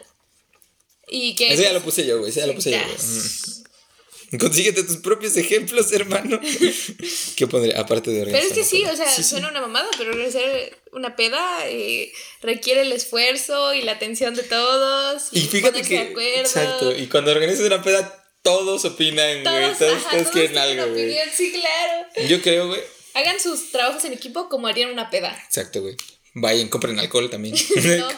[1.08, 1.54] Y que.
[1.54, 2.32] Ese ya lo puse yo, güey.
[2.32, 4.40] Ese ya lo puse yo, güey.
[4.40, 6.40] Consíguete tus propios ejemplos, hermano.
[7.36, 7.80] ¿Qué pondría?
[7.80, 10.42] Aparte de Pero es que sí, o sea, suena una mamada, pero organizar
[10.92, 12.12] una peda eh,
[12.42, 15.28] requiere el esfuerzo y la atención de todos.
[15.32, 16.14] Y fíjate que.
[16.40, 16.96] Exacto.
[16.96, 19.74] Y cuando organizas una peda, todos opinan, güey.
[19.78, 21.16] Todos, todos, quieren algo, güey.
[21.34, 22.28] Sí, claro.
[22.28, 22.82] Yo creo, güey.
[23.16, 25.36] Hagan sus trabajos en equipo como harían una peda.
[25.46, 25.96] Exacto, güey.
[26.36, 27.56] Vayan, compren alcohol también.
[27.98, 28.08] no.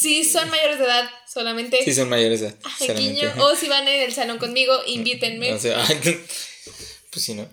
[0.00, 1.84] Si son mayores de edad, solamente.
[1.84, 3.38] Si son mayores de edad.
[3.38, 5.52] o si van en el salón conmigo, invítenme.
[5.52, 5.86] O sea,
[7.10, 7.46] pues sí, ¿no?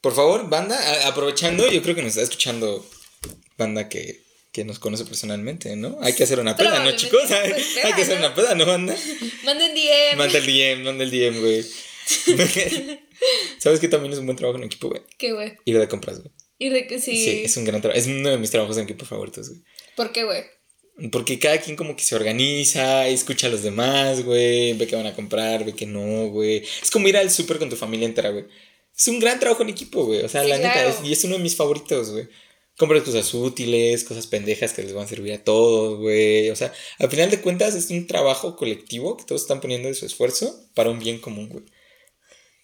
[0.00, 2.88] Por favor, banda, aprovechando, yo creo que nos está escuchando
[3.58, 4.22] banda que,
[4.52, 5.98] que nos conoce personalmente, ¿no?
[6.00, 7.22] Hay que hacer una peda, ¿no, chicos?
[7.28, 8.96] Pues, Hay que hacer una peda, ¿no, banda?
[9.44, 10.16] Manden DM.
[10.16, 11.64] Manda el DM, manda el DM, güey.
[13.58, 15.02] ¿Sabes qué también es un buen trabajo en equipo, güey?
[15.16, 15.52] ¿Qué, güey?
[15.64, 16.32] Ir de compras, güey.
[16.58, 17.16] Ir de que sí.
[17.16, 17.98] Sí, es un gran trabajo.
[17.98, 19.62] Es uno de mis trabajos en equipo favoritos, güey.
[19.94, 20.42] ¿Por qué, güey?
[21.12, 25.06] Porque cada quien como que se organiza, escucha a los demás, güey, ve que van
[25.06, 26.62] a comprar, ve que no, güey.
[26.82, 28.44] Es como ir al súper con tu familia entera, güey.
[28.94, 30.22] Es un gran trabajo en equipo, güey.
[30.22, 32.28] O sea, la neta, es, y es uno de mis favoritos, güey.
[32.76, 36.50] Compras cosas útiles, cosas pendejas que les van a servir a todos, güey.
[36.50, 39.94] O sea, al final de cuentas es un trabajo colectivo que todos están poniendo de
[39.94, 41.64] su esfuerzo para un bien común, güey.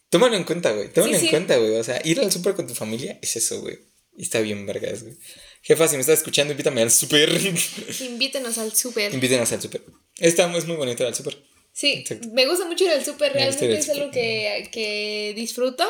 [0.09, 0.93] Tómalo en cuenta, güey.
[0.93, 1.77] Tómalo en cuenta, güey.
[1.77, 3.79] O sea, ir al súper con tu familia es eso, güey.
[4.17, 5.17] Y está bien, vergas, güey.
[5.63, 7.29] Jefa, si me estás escuchando, invítame al súper.
[8.01, 9.13] Invítenos al súper.
[9.13, 9.85] Invítenos al súper.
[10.17, 11.37] Está es muy bonito el súper.
[11.73, 15.85] Sí, me gusta mucho ir al súper, realmente es algo que, que disfruto.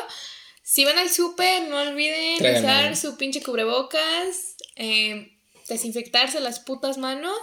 [0.69, 5.39] Si van al súper, no olviden usar su pinche cubrebocas, eh,
[5.69, 7.37] desinfectarse las putas manos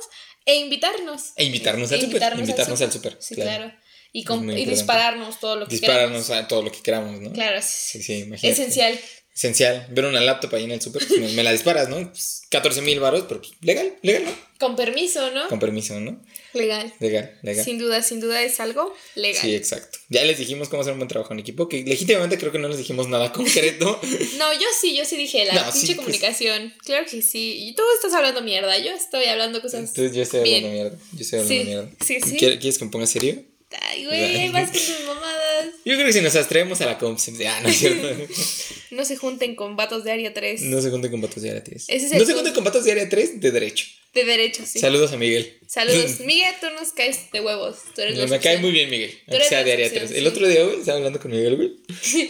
[0.45, 1.33] e invitarnos.
[1.37, 2.39] E invitarnos al súper.
[2.39, 3.17] Invitarnos, al súper.
[3.21, 3.73] Sí, claro.
[4.13, 7.33] Y, y dispararnos todo lo que dispararnos a todo lo que queramos, ¿no?
[7.33, 7.61] Claro.
[7.63, 8.51] Sí, sí, imagínate.
[8.61, 9.01] Esencial.
[9.35, 9.87] Esencial.
[9.91, 11.97] Ver una laptop ahí en el súper, pues, me, la disparas, ¿no?
[11.97, 14.31] 14 pues, mil baros, pero pues, legal, legal, ¿no?
[14.61, 15.49] Con permiso, ¿no?
[15.49, 16.23] Con permiso, ¿no?
[16.53, 16.93] Legal.
[17.01, 17.65] Legal, legal.
[17.65, 19.43] Sin duda, sin duda es algo legal.
[19.43, 19.99] Sí, exacto.
[20.09, 22.69] Ya les dijimos cómo hacer un buen trabajo en equipo, que legítimamente creo que no
[22.69, 24.01] les dijimos nada concreto.
[24.39, 25.97] no, yo sí, yo sí dije la pinche pues.
[25.97, 26.73] comunicación.
[26.85, 27.57] Claro que sí.
[27.67, 29.81] Y tú estás hablando mierda, yo estoy hablando cosas.
[29.81, 30.99] Entonces yo estoy hablando mierda.
[31.13, 31.91] Yo estoy hablando mierda.
[32.05, 32.37] Sí, sí.
[32.37, 33.43] ¿Quieres que me ponga serio?
[33.83, 35.67] Ay, güey, vas con tus mamadas.
[35.85, 38.09] Yo creo que si nos atrevemos a la comp, ah, no es cierto.
[38.91, 40.63] no se junten con vatos de área 3.
[40.63, 41.87] No se junten con vatos de área 3.
[41.89, 43.87] no se junten con vatos de área 3 de derecho.
[44.15, 44.79] De derecho, sí.
[44.79, 45.59] Saludos a Miguel.
[45.67, 46.21] Saludos.
[46.25, 47.79] Miguel, tú nos caes de huevos.
[47.97, 49.11] Tú eres me cae muy bien, Miguel.
[49.27, 50.13] Aunque sea de área 3.
[50.13, 51.73] El otro día, güey, estaba hablando con Miguel, güey.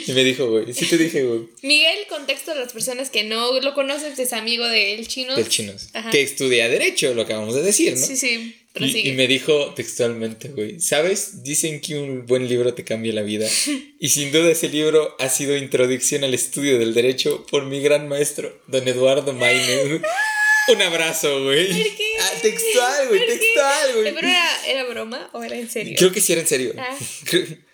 [0.06, 1.42] Y me dijo, güey, sí te dije, güey.
[1.62, 5.36] Miguel, contexto de las personas que no lo conoces, es amigo del chino.
[5.36, 5.88] Del chinos.
[6.10, 8.06] Que estudia Derecho, lo acabamos de decir, ¿no?
[8.06, 8.56] Sí, sí.
[8.76, 11.44] Y, y, me dijo textualmente, güey, ¿sabes?
[11.44, 13.48] Dicen que un buen libro te cambia la vida.
[14.04, 18.06] Y sin duda ese libro ha sido Introducción al Estudio del Derecho por mi gran
[18.06, 20.02] maestro, don Eduardo Maine.
[20.68, 21.94] Un abrazo, güey.
[22.20, 24.14] Ah, textual, güey, textual, güey.
[24.14, 25.94] ¿Pero era, era, broma o era en serio?
[25.96, 26.74] Creo que sí era en serio.
[26.76, 26.96] Ah.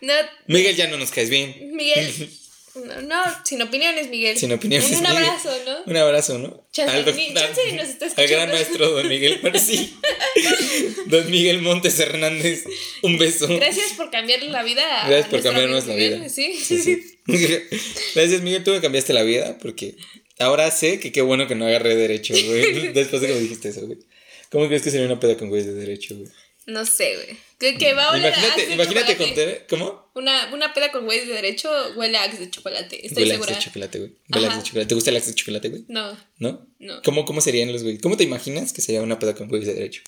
[0.01, 0.12] no,
[0.46, 1.70] Miguel, ya no nos caes bien.
[1.72, 2.30] Miguel.
[2.75, 4.37] No, no, sin opiniones, Miguel.
[4.37, 4.91] Sin opiniones.
[4.91, 5.77] Un, abrazo, ¿no?
[5.87, 6.66] Un abrazo, ¿no?
[6.73, 7.16] Chance, al, nos
[7.89, 8.14] está escuchando.
[8.16, 9.99] Al gran maestro don Miguel sí.
[11.07, 12.64] don Miguel Montes Hernández.
[13.03, 13.49] Un beso.
[13.49, 14.83] Gracias por cambiarle la vida.
[15.07, 16.29] Gracias por cambiarnos la vida.
[16.29, 16.55] ¿sí?
[16.55, 17.18] Sí, sí.
[18.14, 18.62] Gracias, Miguel.
[18.62, 19.97] Tú me cambiaste la vida porque
[20.41, 22.89] Ahora sé que qué bueno que no agarré derecho, güey.
[22.95, 23.99] Después de que me dijiste eso, güey.
[24.51, 26.29] ¿Cómo crees que sería una peda con güeyes de derecho, güey?
[26.71, 27.77] No sé, güey.
[27.79, 29.29] Que, va a oler imagínate, a Imagínate con
[29.68, 30.11] ¿Cómo?
[30.14, 33.07] Una, una peda con güeyes de derecho huele a axe de chocolate.
[33.07, 33.51] Estoy huele segura.
[33.51, 34.12] Axe de chocolate, güey.
[34.33, 34.89] Huele axe de chocolate.
[34.89, 35.85] ¿Te gusta el axe de chocolate, güey?
[35.89, 36.16] No.
[36.39, 36.66] ¿No?
[36.79, 37.03] No.
[37.03, 38.01] ¿Cómo, ¿Cómo serían los güeyes?
[38.01, 40.03] ¿Cómo te imaginas que sería una peda con güeyes de derecho?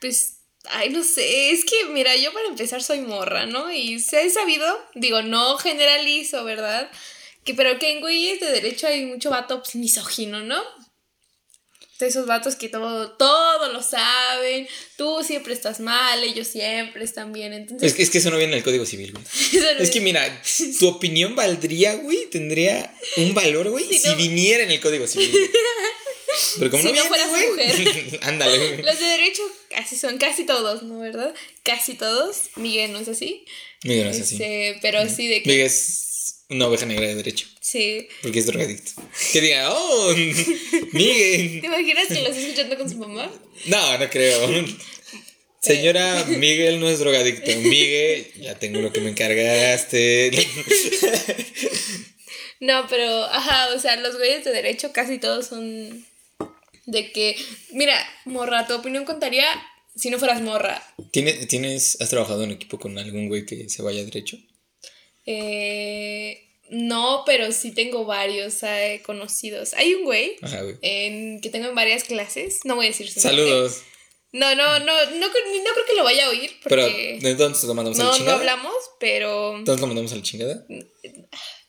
[0.00, 3.72] Pues Ay, no sé, es que, mira, yo para empezar soy morra, ¿no?
[3.72, 6.90] Y se ha sabido, digo, no generalizo, ¿verdad?
[7.44, 10.62] Que, pero que en güeyes de derecho hay mucho vato pues, misógino, ¿no?
[12.00, 17.30] De esos vatos que todo, todo lo saben, tú siempre estás mal, ellos siempre están
[17.30, 17.90] bien, entonces...
[17.90, 19.24] Es que, es que eso no viene en el Código Civil, güey.
[19.78, 20.42] es que mira,
[20.78, 25.30] tu opinión valdría, güey, tendría un valor, güey, si, viniera en el Código Civil.
[26.58, 28.18] Pero como si no, no fueras mujer.
[28.22, 28.82] Ándale, güey.
[28.82, 31.00] Los de derecho casi son, casi todos, ¿no?
[31.00, 31.34] ¿Verdad?
[31.62, 32.50] Casi todos.
[32.56, 33.44] Miguel no es así.
[33.84, 34.34] Miguel no es así.
[34.34, 35.50] Este, pero sí de que...
[35.50, 36.09] Miguel es
[36.50, 37.46] una oveja negra de derecho.
[37.60, 38.08] Sí.
[38.22, 39.00] Porque es drogadicto.
[39.32, 40.12] Que diga, oh,
[40.92, 41.60] Miguel.
[41.60, 43.30] ¿Te imaginas que lo estás escuchando con su mamá?
[43.66, 44.48] No, no creo.
[45.62, 47.50] Señora, Miguel no es drogadicto.
[47.60, 50.30] Miguel, ya tengo lo que me encargaste.
[52.62, 56.04] No, pero, ajá, o sea, los güeyes de derecho casi todos son
[56.84, 57.34] de que,
[57.72, 57.96] mira,
[58.26, 59.46] morra, tu opinión contaría
[59.96, 60.82] si no fueras morra.
[61.10, 64.38] ¿Tienes, ¿Tienes, has trabajado en equipo con algún güey que se vaya derecho?
[65.26, 68.60] Eh, no, pero sí tengo varios
[69.04, 69.74] conocidos.
[69.74, 72.60] Hay un güey, Ajá, En, que tengo en varias clases.
[72.64, 73.82] No voy a decir su Saludos.
[74.32, 76.52] No, no, no, no, no creo que lo vaya a oír.
[76.62, 78.24] Porque pero, entonces lo mandamos a la chingada?
[78.24, 79.56] No, no hablamos, pero...
[79.58, 80.66] Entonces lo mandamos a la chingada.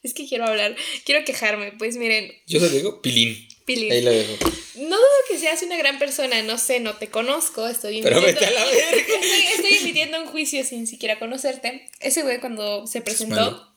[0.03, 2.31] Es que quiero hablar, quiero quejarme, pues miren.
[2.45, 3.47] Yo le digo Pilín.
[3.67, 4.33] Ahí lo dejo.
[4.75, 8.45] No dudo que seas una gran persona, no sé, no te conozco, estoy Pero vete
[8.45, 9.01] a la verga.
[9.01, 11.89] Estoy, estoy emitiendo un juicio sin siquiera conocerte.
[11.99, 13.67] Ese güey cuando se presentó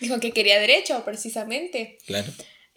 [0.00, 1.98] dijo que quería derecho, precisamente.
[2.06, 2.32] Claro.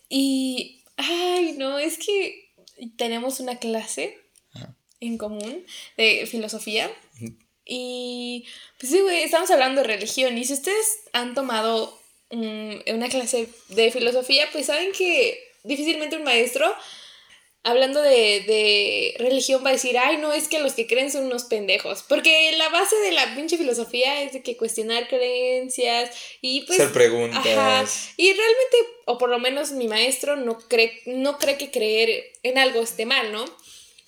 [0.09, 2.51] Y, ay, no, es que
[2.97, 4.17] tenemos una clase
[4.99, 5.65] en común
[5.97, 6.91] de filosofía.
[7.65, 8.45] Y,
[8.79, 10.37] pues sí, güey, estamos hablando de religión.
[10.37, 11.99] Y si ustedes han tomado
[12.31, 16.75] una clase de filosofía, pues saben que difícilmente un maestro
[17.63, 21.43] hablando de, religión va a decir, ay, no, es que los que creen son unos
[21.43, 22.03] pendejos.
[22.07, 26.09] Porque la base de la pinche filosofía es de que cuestionar creencias
[26.41, 26.79] y pues...
[26.79, 28.13] Hacer preguntas.
[28.17, 32.57] Y realmente, o por lo menos mi maestro no cree, no cree que creer en
[32.57, 33.45] algo esté mal, ¿no?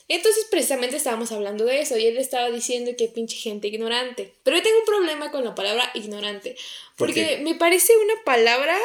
[0.10, 4.34] Entonces precisamente estábamos hablando de eso y él estaba diciendo que pinche gente ignorante.
[4.43, 6.56] Pero yo tengo un problema con la palabra ignorante.
[6.97, 8.78] Porque me parece una palabra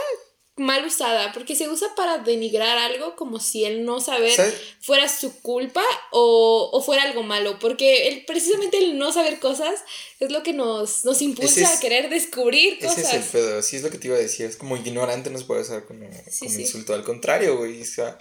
[0.59, 4.33] mal usada, porque se usa para denigrar algo como si el no saber
[4.81, 9.81] fuera su culpa o, fuera algo malo, porque el, precisamente el no saber cosas
[10.21, 12.99] es lo que nos, nos impulsa a querer descubrir cosas.
[12.99, 15.31] Ese es el pedo, sí es lo que te iba a decir, es como ignorante
[15.31, 16.09] no se puede usar como,
[16.43, 18.19] insulto, al contrario, güey, o sea,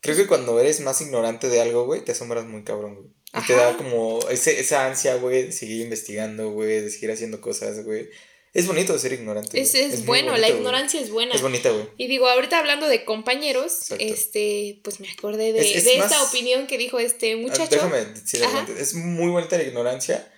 [0.00, 3.22] creo que cuando eres más ignorante de algo, güey, te asombras muy cabrón, güey.
[3.34, 7.40] Y te da como ese, esa ansia, güey, de seguir investigando, güey, de seguir haciendo
[7.40, 8.10] cosas, güey.
[8.54, 9.58] Es bonito ser ignorante.
[9.58, 11.34] Es, es, bueno, la ignorancia es buena.
[11.34, 11.88] Es bonita, güey.
[11.96, 16.76] Y digo, ahorita hablando de compañeros, este, pues me acordé de, de esta opinión que
[16.76, 17.70] dijo este ah, muchacho.
[17.70, 18.42] Déjame decir,
[18.78, 20.30] es muy bonita la ignorancia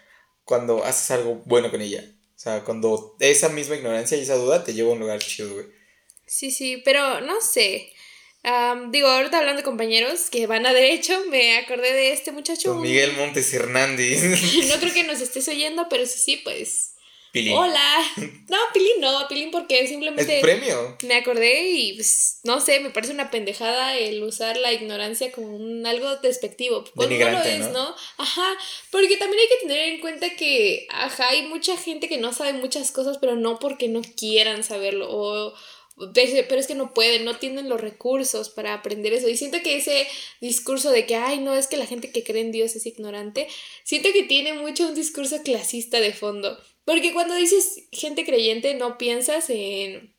[0.44, 2.04] cuando haces algo bueno con ella.
[2.36, 5.52] O sea, cuando esa misma ignorancia y esa duda te lleva a un lugar chido,
[5.52, 5.66] güey.
[6.24, 7.90] Sí, sí, pero no sé.
[8.92, 12.76] digo, ahorita hablando de compañeros que van a derecho, me acordé de este muchacho.
[12.76, 14.22] Miguel Montes Hernández.
[14.68, 16.93] no creo que nos estés oyendo, pero sí, sí, pues
[17.35, 18.12] Hola.
[18.49, 20.37] No, Pilín no, Pilín porque simplemente...
[20.37, 20.97] ¿El premio?
[21.03, 25.57] Me acordé y pues, no sé, me parece una pendejada el usar la ignorancia como
[25.57, 26.85] un algo despectivo.
[26.95, 27.95] Cuando no lo es, ¿no?
[28.18, 28.57] Ajá,
[28.91, 32.53] porque también hay que tener en cuenta que, ajá, hay mucha gente que no sabe
[32.53, 35.55] muchas cosas, pero no porque no quieran saberlo o
[35.97, 39.28] pero es que no pueden, no tienen los recursos para aprender eso.
[39.28, 40.09] Y siento que ese
[40.41, 43.47] discurso de que, ay, no, es que la gente que cree en Dios es ignorante,
[43.85, 46.59] siento que tiene mucho un discurso clasista de fondo.
[46.85, 50.14] Porque cuando dices gente creyente, no piensas en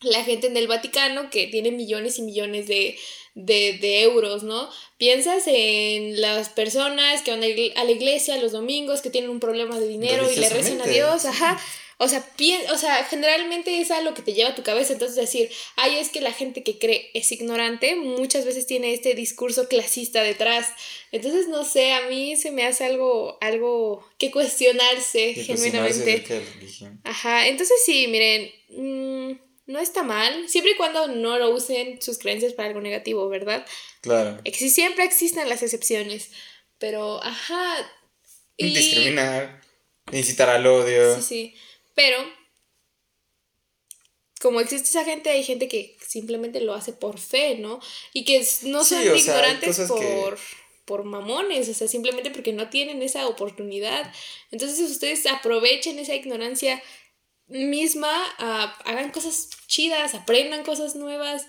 [0.00, 2.96] la gente en el Vaticano que tiene millones y millones de,
[3.34, 4.68] de, euros, ¿no?
[4.98, 9.78] Piensas en las personas que van a la iglesia los domingos, que tienen un problema
[9.78, 11.60] de dinero y le rezan a Dios, ajá.
[11.98, 12.24] O sea,
[12.72, 14.92] o sea, generalmente es a lo que te lleva a tu cabeza.
[14.92, 19.14] Entonces decir, ay, es que la gente que cree es ignorante, muchas veces tiene este
[19.14, 20.68] discurso clasista detrás.
[21.12, 26.24] Entonces, no sé, a mí se me hace algo, algo que cuestionarse genuinamente.
[27.04, 32.18] Ajá, entonces sí, miren, mm, no está mal, siempre y cuando no lo usen sus
[32.18, 33.64] creencias para algo negativo, ¿verdad?
[34.02, 34.40] Claro.
[34.52, 36.30] siempre existen las excepciones,
[36.78, 37.90] pero, ajá.
[38.58, 39.62] Discriminar,
[40.12, 41.16] incitar al odio.
[41.16, 41.54] Sí, sí.
[41.94, 42.18] Pero,
[44.40, 47.80] como existe esa gente, hay gente que simplemente lo hace por fe, ¿no?
[48.12, 50.38] Y que no son ignorantes por,
[50.84, 54.12] por mamones, o sea, simplemente porque no tienen esa oportunidad.
[54.50, 56.82] Entonces, ustedes aprovechen esa ignorancia
[57.46, 61.46] misma, ah, hagan cosas chidas, aprendan cosas nuevas.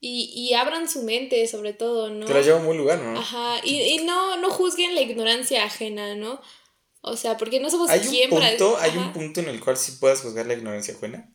[0.00, 2.24] Y, y, abran su mente, sobre todo, ¿no?
[2.24, 3.18] Te la lleva a un buen lugar, ¿no?
[3.18, 6.40] Ajá, y, y no, no juzguen la ignorancia ajena, ¿no?
[7.08, 9.92] O sea, porque no somos ¿Hay un punto, ¿Hay un punto en el cual sí
[10.00, 11.30] puedas juzgar la ignorancia ajena?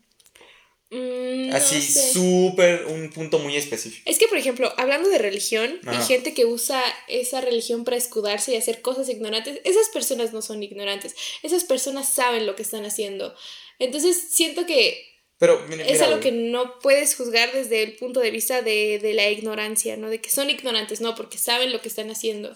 [0.94, 4.04] Mm, Así, súper, un punto muy específico.
[4.06, 8.54] Es que, por ejemplo, hablando de religión, hay gente que usa esa religión para escudarse
[8.54, 9.60] y hacer cosas ignorantes.
[9.64, 11.16] Esas personas no son ignorantes.
[11.42, 13.34] Esas personas saben lo que están haciendo.
[13.80, 15.04] Entonces, siento que
[15.40, 19.32] Pero, es algo que no puedes juzgar desde el punto de vista de, de la
[19.32, 20.12] ignorancia, ¿no?
[20.12, 22.56] De que son ignorantes, no, porque saben lo que están haciendo.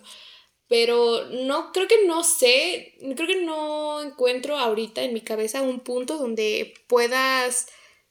[0.70, 5.80] Pero no, creo que no sé, creo que no encuentro ahorita en mi cabeza un
[5.80, 7.68] punto donde puedas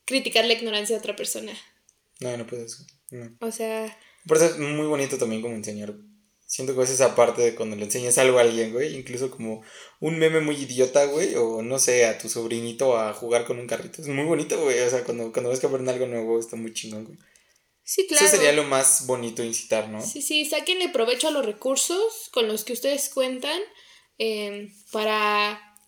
[0.06, 1.52] criticar la ignorancia de otra persona.
[2.20, 2.86] No, no puedes.
[3.10, 3.36] No.
[3.40, 3.98] O sea...
[4.26, 5.94] Por eso es muy bonito también como enseñar.
[6.46, 8.96] Siento que es esa parte de cuando le enseñas algo a alguien, güey.
[8.96, 9.62] Incluso como
[10.00, 11.34] un meme muy idiota, güey.
[11.34, 14.00] O no sé, a tu sobrinito a jugar con un carrito.
[14.00, 14.80] Es muy bonito, güey.
[14.80, 17.18] O sea, cuando, cuando ves que aprenden algo nuevo está muy chingón, güey.
[17.86, 18.26] Sí, claro.
[18.26, 20.04] Eso sería lo más bonito incitar, ¿no?
[20.04, 23.60] Sí, sí, sáquenle provecho a los recursos con los que ustedes cuentan
[24.18, 25.78] em, para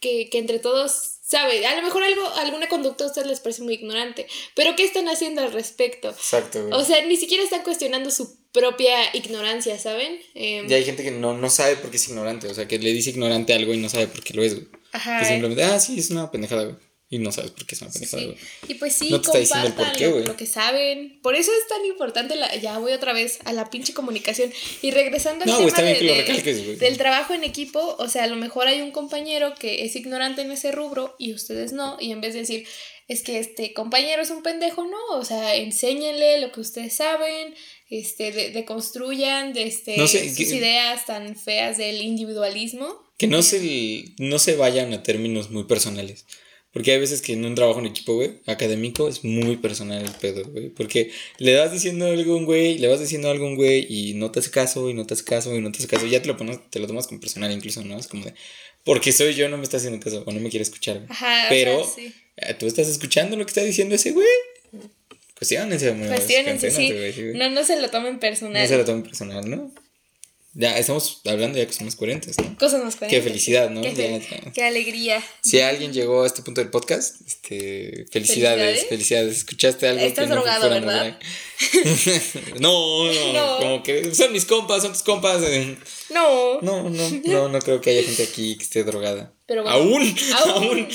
[0.00, 3.62] que, que entre todos sabe, a lo mejor algo, alguna conducta a ustedes les parece
[3.62, 6.10] muy ignorante, pero ¿qué están haciendo al respecto?
[6.10, 6.78] Exacto, güey.
[6.78, 10.20] O sea, ni siquiera están cuestionando su propia ignorancia, ¿saben?
[10.34, 12.78] Eh, ya hay gente que no, no sabe por qué es ignorante, o sea, que
[12.78, 14.68] le dice ignorante algo y no sabe por qué lo es, güey.
[14.92, 15.20] Ajá.
[15.20, 16.76] Que simplemente, ah, sí, es una pendejada, güey.
[17.08, 18.36] Y no sabes por qué es una pendejada, güey.
[18.66, 21.20] Y pues sí, no por qué, lo, lo, que saben.
[21.22, 24.52] Por eso es tan importante, la, ya voy otra vez a la pinche comunicación.
[24.82, 28.66] Y regresando al no, tema de, del trabajo en equipo, o sea, a lo mejor
[28.66, 32.34] hay un compañero que es ignorante en ese rubro y ustedes no, y en vez
[32.34, 32.66] de decir,
[33.06, 37.54] es que este compañero es un pendejo, no, o sea, enséñenle lo que ustedes saben,
[37.88, 43.00] este, de, de construyan de este, sus ideas tan feas del individualismo.
[43.16, 46.26] Que no se, no se vayan a términos muy personales.
[46.76, 50.10] Porque hay veces que en un trabajo en equipo, güey, académico, es muy personal el
[50.10, 50.68] pedo, güey.
[50.68, 53.86] Porque le vas diciendo algo a un güey, le vas diciendo algo a un güey
[53.88, 56.04] y no te hace caso, y no te hace caso, y no te hace caso.
[56.04, 57.98] Y ya te lo, pones, te lo tomas como personal incluso, ¿no?
[57.98, 58.34] Es como de,
[58.84, 61.06] porque soy yo, no me está haciendo caso, o no me quiere escuchar.
[61.08, 61.82] Ajá, Pero
[62.36, 64.28] eh, tú estás escuchando lo que está diciendo ese güey.
[65.38, 66.92] Cuestiónense, Cuestiónense, sí.
[67.36, 68.60] No, no se lo tomen personal.
[68.60, 69.72] No se lo tomen personal, ¿no?
[70.58, 72.56] Ya estamos hablando ya cosas más coherentes, ¿no?
[72.56, 73.22] Cosas más coherentes.
[73.22, 73.82] Qué felicidad, ¿no?
[73.82, 75.22] Qué, alegría.
[75.42, 79.36] Si alguien llegó a este punto del podcast, este, felicidades, felicidades.
[79.36, 80.02] ¿Escuchaste algo?
[80.02, 81.18] Estás drogado, ¿verdad?
[82.58, 85.42] no, no, no, como que son mis compas, son tus compas.
[85.42, 85.76] Eh.
[86.08, 86.62] No.
[86.62, 89.34] No, no, no, no creo que haya gente aquí que esté drogada.
[89.44, 90.88] Pero bueno, aún, aún.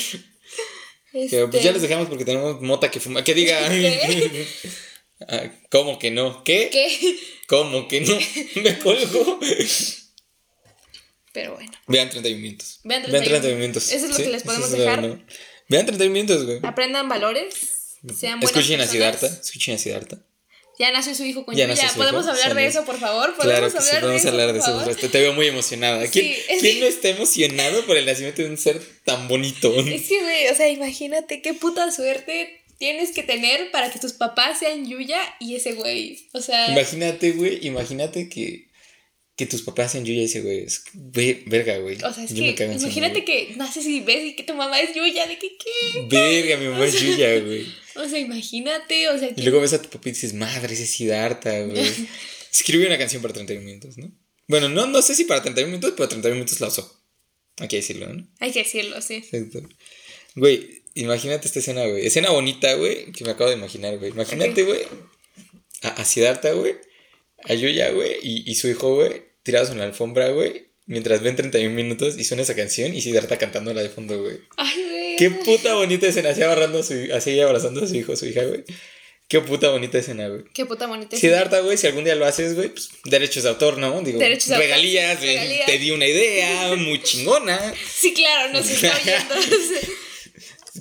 [1.12, 3.24] Pero pues ya este les dejamos porque tenemos mota que fuma.
[3.24, 3.60] Que diga.
[5.28, 6.44] Ah, ¿Cómo que no?
[6.44, 6.70] ¿Qué?
[6.72, 7.18] ¿Qué?
[7.48, 8.18] ¿Cómo que no?
[8.62, 9.40] Me colgo.
[11.34, 11.72] Pero bueno.
[11.88, 12.80] Vean 31 minutos.
[12.84, 13.92] Vean 31, minutos.
[13.92, 15.02] Eso es lo que les podemos dejar.
[15.70, 16.60] Vean 31 minutos, güey.
[16.64, 17.98] Aprendan valores.
[18.18, 19.28] Sean buenas Escuchen a Siddhartha.
[19.28, 20.18] Escuchen a Siddhartha.
[20.80, 21.92] Ya nació su hijo con ya Yuya.
[21.96, 23.36] ¿Podemos hablar de eso, por favor?
[23.36, 25.10] ¿Podemos claro hablar podemos de hablar eso, de eso.
[25.10, 26.08] Te veo muy emocionada.
[26.08, 29.72] ¿Quién, ¿quién no está emocionado por el nacimiento de un ser tan bonito?
[29.76, 34.14] Es que, güey, o sea, imagínate qué puta suerte tienes que tener para que tus
[34.14, 36.28] papás sean Yuya y ese güey.
[36.34, 36.72] O sea.
[36.72, 38.70] Imagínate, güey, imagínate que,
[39.36, 40.64] que tus papás sean Yuya y ese güey.
[40.64, 40.84] Es
[41.46, 41.98] verga, güey.
[42.04, 45.28] O sea, es que imagínate que naces y ves y que tu mamá es Yuya,
[45.28, 46.08] de que qué.
[46.10, 47.68] Verga, mi mamá es Yuya, güey.
[47.98, 49.30] O sea, imagínate, o sea.
[49.36, 51.86] Y luego ves a tu papá y dices, madre, ese es Siddhartha, güey.
[52.52, 54.12] Escribe una canción para 31 minutos, ¿no?
[54.48, 57.00] Bueno, no, no sé si para 31 minutos, pero 31 minutos la usó.
[57.60, 58.28] Hay que decirlo, ¿no?
[58.40, 59.24] Hay que decirlo, sí.
[59.32, 59.70] Exacto.
[60.36, 62.06] Güey, Imagínate esta escena, güey.
[62.06, 64.12] Escena bonita, güey, que me acabo de imaginar, güey.
[64.12, 64.82] Imagínate, güey,
[65.84, 66.76] a, a Siddhartha, güey,
[67.44, 71.36] a Yuya, güey, y, y su hijo, güey, tirados en la alfombra, güey, mientras ven
[71.36, 74.40] 31 minutos y suena esa canción y Siddhartha cantándola de fondo, güey.
[74.58, 75.16] Ay, güey.
[75.18, 78.44] Qué puta bonita escena, así, agarrando a su, así abrazando a su hijo, su hija,
[78.44, 78.64] güey.
[79.28, 80.44] Qué puta bonita escena, güey.
[80.54, 81.34] Qué puta bonita escena.
[81.34, 84.02] Siddhartha, güey, si algún día lo haces, güey, pues derechos de autor, ¿no?
[84.02, 85.66] Digo, derechos de regalías, autor, regalías.
[85.66, 87.74] te di una idea muy chingona.
[87.90, 89.36] Sí, claro, no se está oyendo.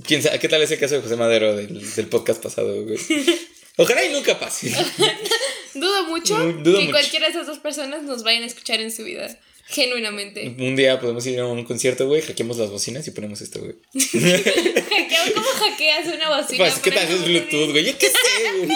[0.06, 0.38] ¿Quién sabe?
[0.38, 2.98] ¿Qué tal ese caso de José Madero del, del podcast pasado, güey?
[3.76, 4.70] Ojalá y nunca pase.
[5.74, 9.38] Dudo mucho que cualquiera de esas dos personas nos vayan a escuchar en su vida.
[9.66, 10.52] Genuinamente.
[10.58, 13.76] Un día podemos ir a un concierto, güey, hackeamos las bocinas y ponemos esto, güey.
[15.34, 16.58] ¿Cómo hackeas una bocina?
[16.58, 17.84] Pues, ¿qué tal es Bluetooth, güey?
[17.84, 18.68] Yo qué sé, güey.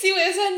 [0.00, 0.50] Sí, güey, sea...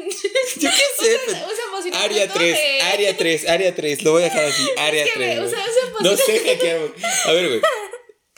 [0.56, 1.16] Yo qué sé.
[1.26, 2.58] Usa, bocina Área 3,
[2.94, 4.02] área 3, área 3.
[4.02, 5.40] Lo voy a dejar así, área 3.
[6.00, 6.92] no sé hackear, güey.
[7.26, 7.60] A ver, güey.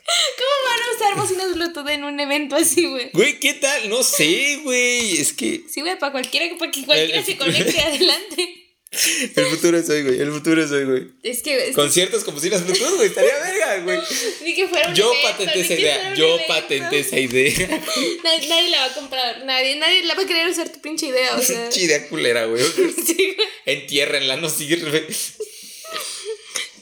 [0.06, 3.10] ¿Cómo van a usar bocinas Bluetooth en un evento así, güey?
[3.12, 3.88] Güey, ¿qué tal?
[3.88, 5.18] No sé, güey.
[5.18, 5.62] Es que.
[5.70, 8.60] Sí, güey, para cualquiera, para que cualquiera se conecte adelante.
[9.34, 10.20] El futuro es hoy, güey.
[10.20, 11.06] El futuro es hoy, güey.
[11.24, 11.72] Es que.
[11.72, 13.08] Conciertos con bocinas Bluetooth, güey.
[13.08, 13.98] Estaría verga, güey.
[14.44, 16.14] Ni que fuera un Yo patenté esa idea.
[16.14, 17.68] Yo patenté esa idea.
[18.22, 19.44] Nadie, nadie, la va a comprar.
[19.44, 21.68] Nadie, nadie la va a querer usar tu pinche idea, o sea.
[21.70, 22.62] Chidea culera, güey.
[23.06, 23.48] Sí, güey.
[23.66, 25.06] Entiérrenla, no sirve.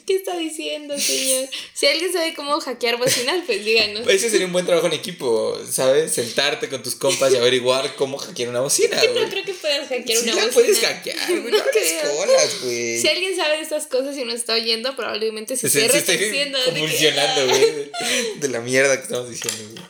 [0.07, 1.49] ¿Qué está diciendo, señor?
[1.73, 4.07] Si alguien sabe cómo hackear bocinas, pues díganos.
[4.07, 6.13] Ese sería un buen trabajo en equipo, ¿sabes?
[6.13, 8.99] Sentarte con tus compas y averiguar cómo hackear una bocina.
[9.03, 10.45] Que no creo que puedas hackear una sí bocina.
[10.45, 11.51] La puedes hackear, güey.
[11.51, 12.99] No, colas, güey.
[12.99, 16.57] Si alguien sabe de estas cosas y nos está oyendo, probablemente se, esté retorciendo.
[16.65, 17.91] Convulsionando, güey.
[18.37, 19.83] De la mierda que estamos diciendo, güey.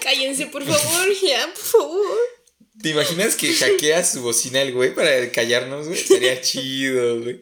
[0.00, 2.18] Cállense, por favor, ya, por favor.
[2.82, 5.98] ¿Te imaginas que hackeas su bocina el güey para callarnos, güey?
[5.98, 7.40] Sería chido, güey.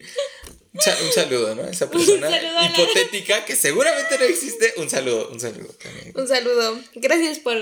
[0.71, 1.67] Un, saludo, ¿no?
[1.67, 2.29] Esa persona
[2.65, 4.73] hipotética que seguramente no existe.
[4.77, 6.13] Un saludo, un saludo también.
[6.15, 6.79] Un saludo.
[6.95, 7.57] Gracias por.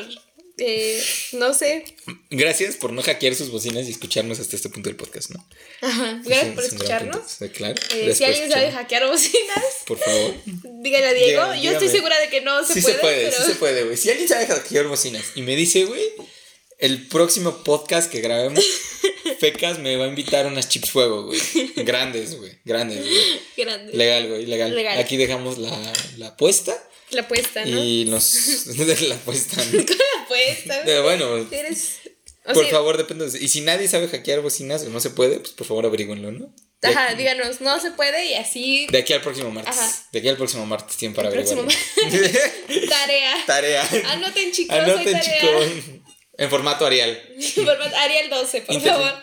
[0.59, 1.03] Eh,
[1.33, 1.85] no sé.
[2.31, 5.47] Gracias por no hackear sus bocinas y escucharnos hasta este punto del podcast, ¿no?
[5.81, 6.19] Ajá.
[6.25, 7.37] Gracias por escucharnos.
[7.53, 7.79] claro.
[7.93, 10.33] Eh, si alguien sabe hackear bocinas, por favor.
[10.81, 11.55] Dígale a Diego.
[11.61, 12.95] Yo estoy segura de que no se sí puede.
[12.95, 13.97] Se puede Sí se puede, güey.
[13.97, 16.11] Si alguien sabe hackear bocinas y me dice, güey,
[16.79, 18.63] el próximo podcast que grabemos
[19.39, 21.39] Fecas me va a invitar unas chips fuego, güey.
[21.77, 22.51] Grandes, güey.
[22.65, 23.21] Grandes, güey.
[23.57, 23.93] Grande.
[23.93, 24.73] Legal, güey, legal.
[24.75, 24.97] Legal.
[24.99, 25.69] Aquí dejamos la,
[26.17, 26.75] la apuesta
[27.11, 27.83] La apuesta, ¿no?
[27.83, 28.65] y nos.
[29.01, 29.79] la apuesta, ¿no?
[30.17, 30.81] La apuesta.
[30.85, 31.97] Pero bueno, Eres.
[32.45, 33.29] o por sea, favor, depende.
[33.29, 36.31] de- Y si nadie sabe hackear bocinas o no se puede, pues por favor averigüenlo,
[36.31, 36.53] ¿no?
[36.81, 38.87] De, Ajá, díganos, no se puede y así.
[38.91, 39.75] de aquí al próximo martes.
[39.77, 40.05] Ajá.
[40.11, 41.67] De aquí al próximo martes tienen para averiguarlo.
[42.89, 43.43] Tarea.
[43.45, 43.89] Tarea.
[44.11, 45.39] Anoten, chicos, Anoten, tarea.
[45.39, 45.65] chicos.
[46.37, 47.21] En formato Arial.
[47.55, 49.13] Format Arial 12, por Inter- favor.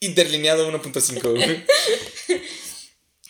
[0.00, 1.22] Interlineado 1.5.
[1.30, 1.64] güey.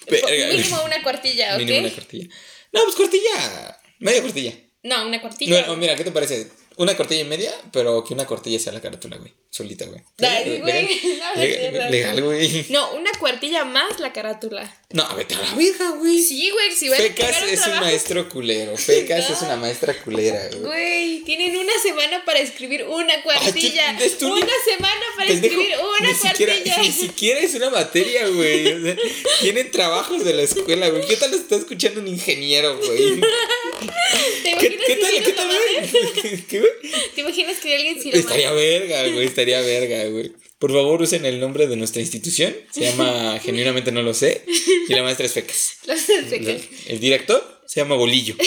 [0.08, 1.58] Verga, Mínimo una cuartilla, ¿ok?
[1.60, 2.28] Mínimo una cuartilla.
[2.72, 3.80] No, pues cuartilla.
[3.98, 4.52] Media cuartilla.
[4.82, 5.66] No, una cuartilla.
[5.66, 6.50] No, mira, ¿qué te parece?
[6.76, 9.32] Una cuartilla y media, pero que una cuartilla sea la carátula, güey.
[9.50, 10.00] Solita, güey.
[10.18, 12.66] Ay, güey, no, Legal, güey.
[12.70, 14.74] No, una cuartilla más la carátula.
[14.90, 16.18] No, vete a la verga, güey.
[16.22, 18.74] Sí, güey, si Fecas es un maestro culero.
[18.78, 19.36] Fecas No.
[19.36, 20.62] es una maestra culera, güey.
[20.62, 23.90] Güey, tienen una semana para escribir una cuartilla.
[23.92, 26.78] una semana para Pendejo, escribir una ni siquiera, cuartilla.
[26.78, 28.72] ni siquiera es una materia, güey.
[28.72, 28.96] O sea,
[29.40, 31.06] tienen trabajos de la escuela, güey.
[31.06, 33.20] ¿Qué tal está escuchando un ingeniero, güey?
[34.42, 35.24] ¿Te ¿Qué, imaginas qué tal?
[35.24, 36.44] ¿Qué tal?
[36.48, 36.92] ¿Qué, güey?
[37.14, 39.26] ¿Te imaginas que alguien lo Estaría verga, güey.
[39.26, 40.32] Estaría verga, güey.
[40.58, 42.54] Por favor, usen el nombre de nuestra institución.
[42.70, 44.44] Se llama Genuinamente No Lo Sé.
[44.88, 45.78] Y la maestra es Fecas.
[45.86, 46.62] Los fecas.
[46.86, 48.36] El director se llama Bolillo.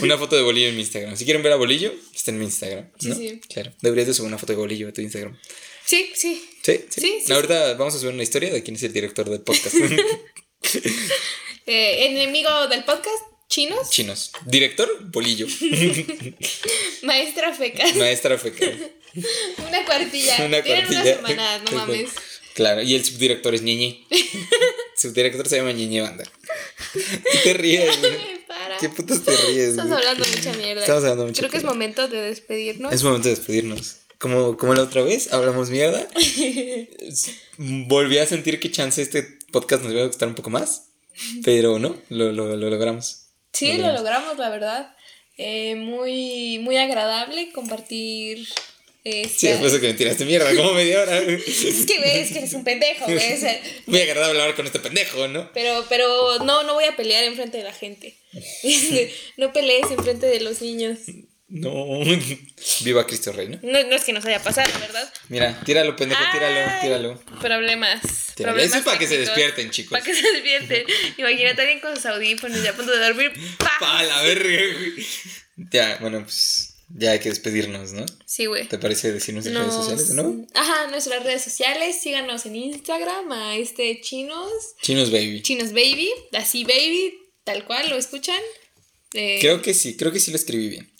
[0.00, 1.16] una foto de Bolillo en mi Instagram.
[1.16, 2.90] Si quieren ver a Bolillo, está en mi Instagram.
[2.98, 3.40] Sí, sí.
[3.52, 3.72] Claro.
[3.80, 5.38] Deberías de subir una foto de Bolillo a tu Instagram.
[5.84, 6.42] Sí, sí.
[6.62, 7.00] Sí, sí.
[7.00, 9.74] Sí, sí, Ahorita vamos a subir una historia de quién es el director del podcast.
[11.66, 13.22] Eh, enemigo del podcast,
[13.54, 14.32] chinos, Chinos.
[14.46, 15.46] Director, Bolillo.
[17.02, 17.94] maestra fecas.
[17.94, 18.70] Maestra Fecas.
[19.68, 20.44] Una cuartilla.
[20.44, 21.02] Una Tienen cuartilla.
[21.02, 22.10] una semana, no mames.
[22.54, 24.04] Claro, y el subdirector es Ñeñe.
[24.96, 26.24] subdirector se llama Ñeñe Banda.
[26.92, 27.96] ¿Qué te ríes,
[28.48, 28.76] para.
[28.78, 30.04] ¿Qué putas te ríes, Estamos güey?
[30.08, 30.80] hablando mucha mierda.
[30.80, 32.92] Estamos hablando mucha Creo que es momento de despedirnos.
[32.92, 33.96] Es momento de despedirnos.
[34.18, 36.08] Como, como la otra vez, hablamos mierda.
[37.58, 40.86] Volví a sentir que chance este podcast nos iba a gustar un poco más.
[41.44, 43.23] Pero no, lo, lo, lo logramos.
[43.54, 44.94] Sí, lo logramos, la verdad.
[45.38, 48.46] Eh, muy, muy agradable compartir.
[49.04, 51.18] eh, Sí, después de que me tiraste mierda, como media hora.
[51.46, 53.32] Es que, güey, es que eres un pendejo, güey.
[53.32, 55.50] o sea, Muy agradable hablar con este pendejo, ¿no?
[55.54, 58.14] pero, pero no, no voy a pelear enfrente de la gente.
[59.36, 60.98] no pelees enfrente de los niños.
[61.54, 62.00] No.
[62.80, 63.60] Viva Cristo Rey, ¿no?
[63.62, 65.12] No, no es que nos haya pasado, ¿verdad?
[65.28, 67.20] Mira, tíralo, pendejo, tíralo, Ay, tíralo.
[67.40, 68.00] Problemas.
[68.34, 68.54] Tíralo.
[68.56, 69.90] problemas Eso es para que se despierten, chicos.
[69.92, 70.84] Para que se despierten.
[71.16, 73.32] Imagínate a alguien con sus audífonos ya a punto de dormir.
[73.58, 73.70] ¡pa!
[73.78, 75.06] Pa' la verga, güey.
[75.70, 78.04] Ya, bueno, pues ya hay que despedirnos, ¿no?
[78.26, 78.66] Sí, güey.
[78.66, 80.44] ¿Te parece decir nuestras redes sociales, no?
[80.54, 82.02] Ajá, nuestras redes sociales.
[82.02, 84.50] Síganos en Instagram a este chinos.
[84.82, 85.40] Chinos Baby.
[85.42, 86.10] Chinos Baby.
[86.32, 88.40] Así Baby, tal cual, ¿lo escuchan?
[89.12, 90.90] Eh, Creo que sí, creo que sí lo escribí bien.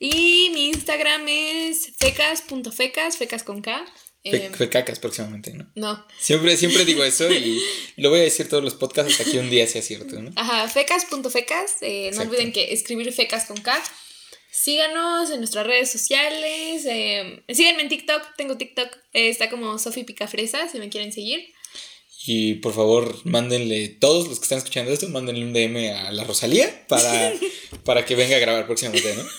[0.00, 3.84] Y mi Instagram es fecas.fecas, fecas con K.
[4.24, 5.70] Fe- Fecacas próximamente, ¿no?
[5.76, 6.06] no.
[6.18, 7.62] Siempre, siempre digo eso y
[7.96, 10.30] lo voy a decir todos los podcasts hasta que un día sea cierto, ¿no?
[10.36, 11.76] Ajá, fecas.fecas.
[11.82, 13.82] eh, no olviden que escribir fecas con K.
[14.50, 16.84] Síganos en nuestras redes sociales.
[16.86, 18.22] eh, síganme en TikTok.
[18.36, 18.88] Tengo TikTok.
[19.12, 21.52] eh, está como Sofi Picafresa, si me quieren seguir.
[22.26, 26.24] Y por favor, mándenle, todos los que están escuchando esto, mándenle un DM a la
[26.24, 27.32] Rosalía para,
[27.84, 29.22] para que venga a grabar próximamente, ¿no?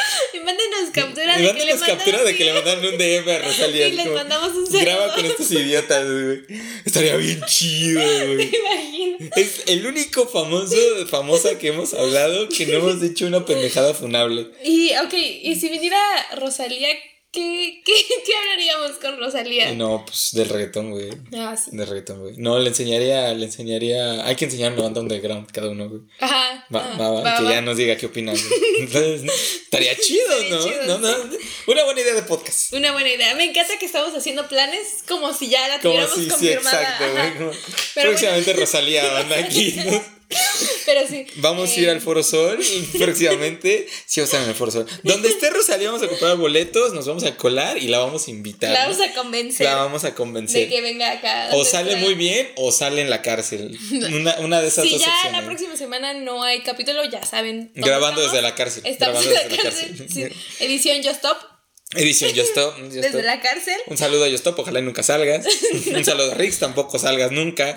[0.34, 3.88] Y mándenos captura de que le captura de que le mandan un DM a Rosalía.
[3.88, 4.80] Y les como, mandamos un saludo.
[4.80, 6.60] Graba con estos idiotas, güey.
[6.84, 8.00] Estaría bien chido,
[8.34, 8.50] güey.
[8.54, 9.28] Imagino.
[9.36, 10.76] Es el único famoso,
[11.08, 14.48] famosa que hemos hablado que no hemos hecho una pendejada funable.
[14.64, 15.98] Y, ok, y si viniera
[16.36, 16.88] Rosalía,
[17.32, 17.92] ¿qué, qué,
[18.26, 19.72] qué hablaríamos con Rosalía?
[19.74, 21.10] No, pues del reggaetón, güey.
[21.36, 21.70] Ah, sí.
[21.76, 22.34] De reggaetón, güey.
[22.36, 24.24] No, le enseñaría, le enseñaría.
[24.26, 26.02] Hay que enseñar una banda underground cada uno, güey.
[26.20, 26.66] Ajá.
[26.74, 28.34] Va, ah, va, va, va, que ya nos diga qué opinan.
[28.36, 28.60] güey.
[28.80, 29.22] Entonces,
[29.62, 30.64] estaría chido, Estaría ¿no?
[30.64, 31.36] chido, no, no.
[31.66, 32.72] Una buena idea de podcast.
[32.72, 33.34] Una buena idea.
[33.34, 36.82] Me encanta que estamos haciendo planes como si ya la Como tuviéramos si, sí, confirmada.
[36.82, 37.12] exacto, Ajá.
[37.30, 37.38] güey.
[37.38, 37.52] como-
[37.94, 39.74] Próximamente Rosalía banda aquí.
[39.84, 40.17] ¿no?
[40.86, 41.26] Pero sí.
[41.36, 43.86] Vamos a eh, ir al Foro Sol y próximamente.
[44.06, 44.86] Sí, vamos a estar en el Foro Sol.
[45.02, 48.30] Donde esté Rosalía, vamos a comprar boletos, nos vamos a colar y la vamos a
[48.30, 48.70] invitar.
[48.70, 48.90] La ¿no?
[48.90, 50.68] vamos a convencer La vamos a de convencer.
[50.68, 51.50] que venga acá.
[51.52, 53.78] O sale muy bien o sale en la cárcel.
[54.12, 57.70] Una, una de esas Si dos ya la próxima semana no hay capítulo, ya saben.
[57.74, 58.32] Grabando estamos.
[58.32, 58.82] desde la cárcel.
[58.86, 59.90] Estamos grabando en la desde cárcel.
[59.90, 60.32] la cárcel.
[60.58, 60.64] sí.
[60.64, 61.57] Edición Just Stop.
[61.94, 62.76] Edición Yo Stop.
[62.92, 63.76] Yo Desde la cárcel.
[63.86, 65.46] Un saludo a Yostop, ojalá nunca salgas.
[65.94, 67.74] Un saludo a Rix, tampoco salgas nunca.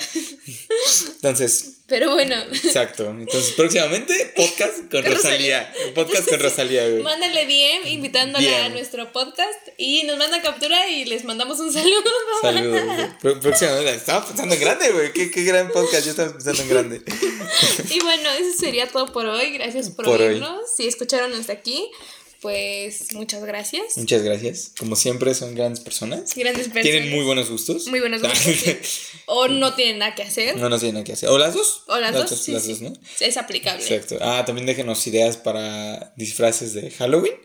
[1.15, 2.35] Entonces, Pero bueno.
[2.51, 3.05] exacto.
[3.09, 5.73] Entonces, próximamente, podcast con Rosalía.
[5.95, 7.03] Podcast con Rosalía, güey.
[7.03, 12.03] Mándale DM invitándola a nuestro podcast y nos manda captura y les mandamos un saludo.
[12.41, 12.81] Saludos,
[13.41, 15.13] Próximamente, estaba pensando en grande, güey.
[15.13, 17.01] Qué, qué gran podcast, yo estaba pensando en grande.
[17.89, 19.53] Y bueno, eso sería todo por hoy.
[19.53, 20.27] Gracias por, Por hoy.
[20.33, 20.63] oírnos.
[20.75, 21.89] Si escucharon hasta aquí.
[22.41, 23.97] Pues muchas gracias.
[23.97, 24.71] Muchas gracias.
[24.77, 26.33] Como siempre, son grandes personas.
[26.35, 26.83] Grandes personas.
[26.83, 27.87] Tienen muy buenos gustos.
[27.87, 28.39] Muy buenos gustos.
[28.39, 28.77] sí.
[29.27, 30.57] O no tienen nada que hacer.
[30.57, 31.29] No nos tienen nada que hacer.
[31.29, 31.83] O las dos.
[31.87, 32.29] O las, dos.
[32.29, 32.69] sí, las sí.
[32.69, 32.93] dos, ¿no?
[33.19, 33.81] Es aplicable.
[33.83, 34.17] Exacto.
[34.19, 37.35] Ah, también déjenos ideas para disfraces de Halloween.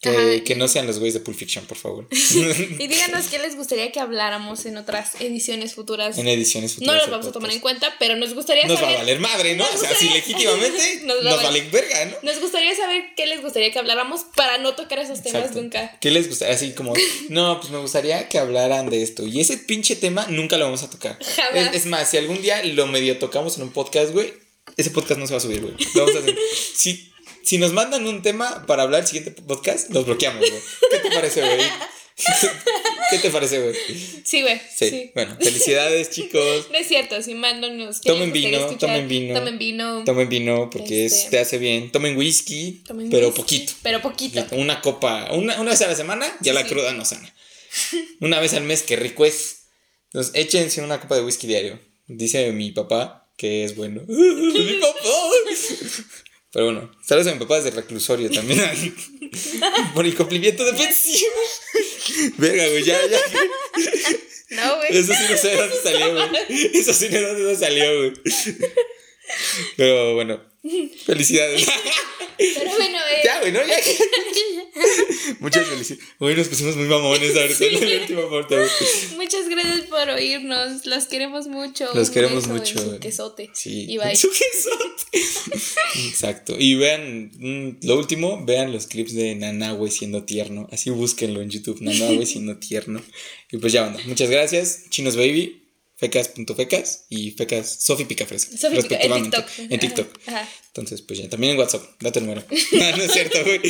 [0.00, 2.06] Que, no sean los güeyes de Pulp Fiction, por favor.
[2.78, 6.18] Y díganos qué les gustaría que habláramos en otras ediciones futuras.
[6.18, 6.94] en ediciones no futuras.
[6.96, 8.96] las del vamos a tomar en cuenta, pero nos gustaría Nos va saber.
[8.96, 9.64] a valer madre, ¿no?
[9.64, 12.16] Nos O sea, si gustaría- legítimamente Nos nos, va vale verga, ¿no?
[12.22, 15.62] Nos gustaría saber qué les gustaría que habláramos para no tocar esos temas Exacto.
[15.62, 15.98] nunca.
[16.00, 16.54] ¿Qué les gustaría?
[16.54, 16.92] Así como,
[17.30, 19.26] no, pues me gustaría que hablaran de esto.
[19.26, 21.18] Y ese pinche tema nunca lo vamos a tocar.
[21.24, 21.70] Jamás.
[21.74, 24.32] Es, es más, si algún día lo medio tocamos en un podcast, güey,
[24.76, 25.74] ese podcast no se va a subir, güey.
[25.94, 26.36] Lo vamos a hacer.
[26.74, 27.10] Si,
[27.46, 30.62] si nos mandan un tema para hablar el siguiente podcast, los bloqueamos, güey.
[30.90, 31.60] ¿Qué te parece, güey?
[33.10, 33.74] ¿Qué te parece, güey?
[34.24, 34.58] Sí, güey.
[34.74, 34.90] Sí.
[34.90, 35.10] Sí.
[35.14, 36.68] Bueno, felicidades, chicos.
[36.72, 38.00] No es cierto, si mándanos.
[38.00, 38.90] Tomen vino, escuchar.
[38.90, 39.34] tomen vino.
[39.34, 40.04] Tomen vino.
[40.04, 41.30] Tomen vino porque es- Este.
[41.30, 41.92] te hace bien.
[41.92, 43.72] Tomen whisky, tomen pero whisky, poquito.
[43.82, 44.44] Pero poquito.
[44.52, 46.68] Una copa, una, una vez a la semana, ya la Sí.
[46.70, 47.32] cruda no sana.
[48.20, 49.66] Una vez al mes, que rico es.
[50.06, 51.78] Entonces, échense una copa de whisky diario.
[52.08, 54.02] Dice mi papá que es bueno.
[54.08, 54.98] mi papá.
[56.56, 58.62] Pero bueno, saludos a mi papá desde el reclusorio también.
[59.94, 61.30] Por incumplimiento de pensión.
[62.38, 63.18] Verga, güey, ya, ya.
[64.52, 64.96] No, güey.
[64.96, 66.30] Eso sí no sé de dónde salió, güey.
[66.72, 68.12] Eso sí no sé de dónde salió, güey.
[69.76, 70.42] Pero bueno,
[71.04, 71.66] felicidades.
[72.38, 73.60] Pero bueno, eh, Ya, güey, ¿no?
[73.66, 73.76] Ya.
[75.40, 76.04] Muchas felicidades.
[76.18, 78.56] Hoy nos pusimos muy mamones ahorita en la última parte.
[78.56, 78.68] güey.
[79.16, 80.84] muchas gracias por oírnos.
[80.86, 81.88] Los queremos mucho.
[81.94, 82.78] Los queremos en mucho.
[82.78, 83.50] su quesote.
[83.54, 83.86] Sí.
[83.88, 84.14] Y bye.
[84.14, 85.26] Su quesote.
[86.08, 86.56] Exacto.
[86.58, 90.68] Y vean, mm, lo último, vean los clips de Nanahue siendo tierno.
[90.70, 93.00] Así búsquenlo en YouTube, Nanahue siendo tierno.
[93.50, 94.00] Y pues ya, banda.
[94.06, 94.84] Muchas gracias.
[94.90, 95.65] Chinos Baby,
[95.96, 98.56] fecas.fecas y fecas Sofi Picafresca.
[98.56, 99.22] Sofi Pica- en.
[99.22, 99.48] TikTok.
[99.58, 100.18] En TikTok.
[100.26, 100.50] Ajá, ajá.
[100.68, 101.82] Entonces, pues ya, también en WhatsApp.
[102.00, 102.44] Date el número.
[102.50, 103.60] no es cierto, güey.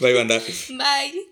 [0.00, 0.42] Bye, banda.
[0.68, 1.26] Bye.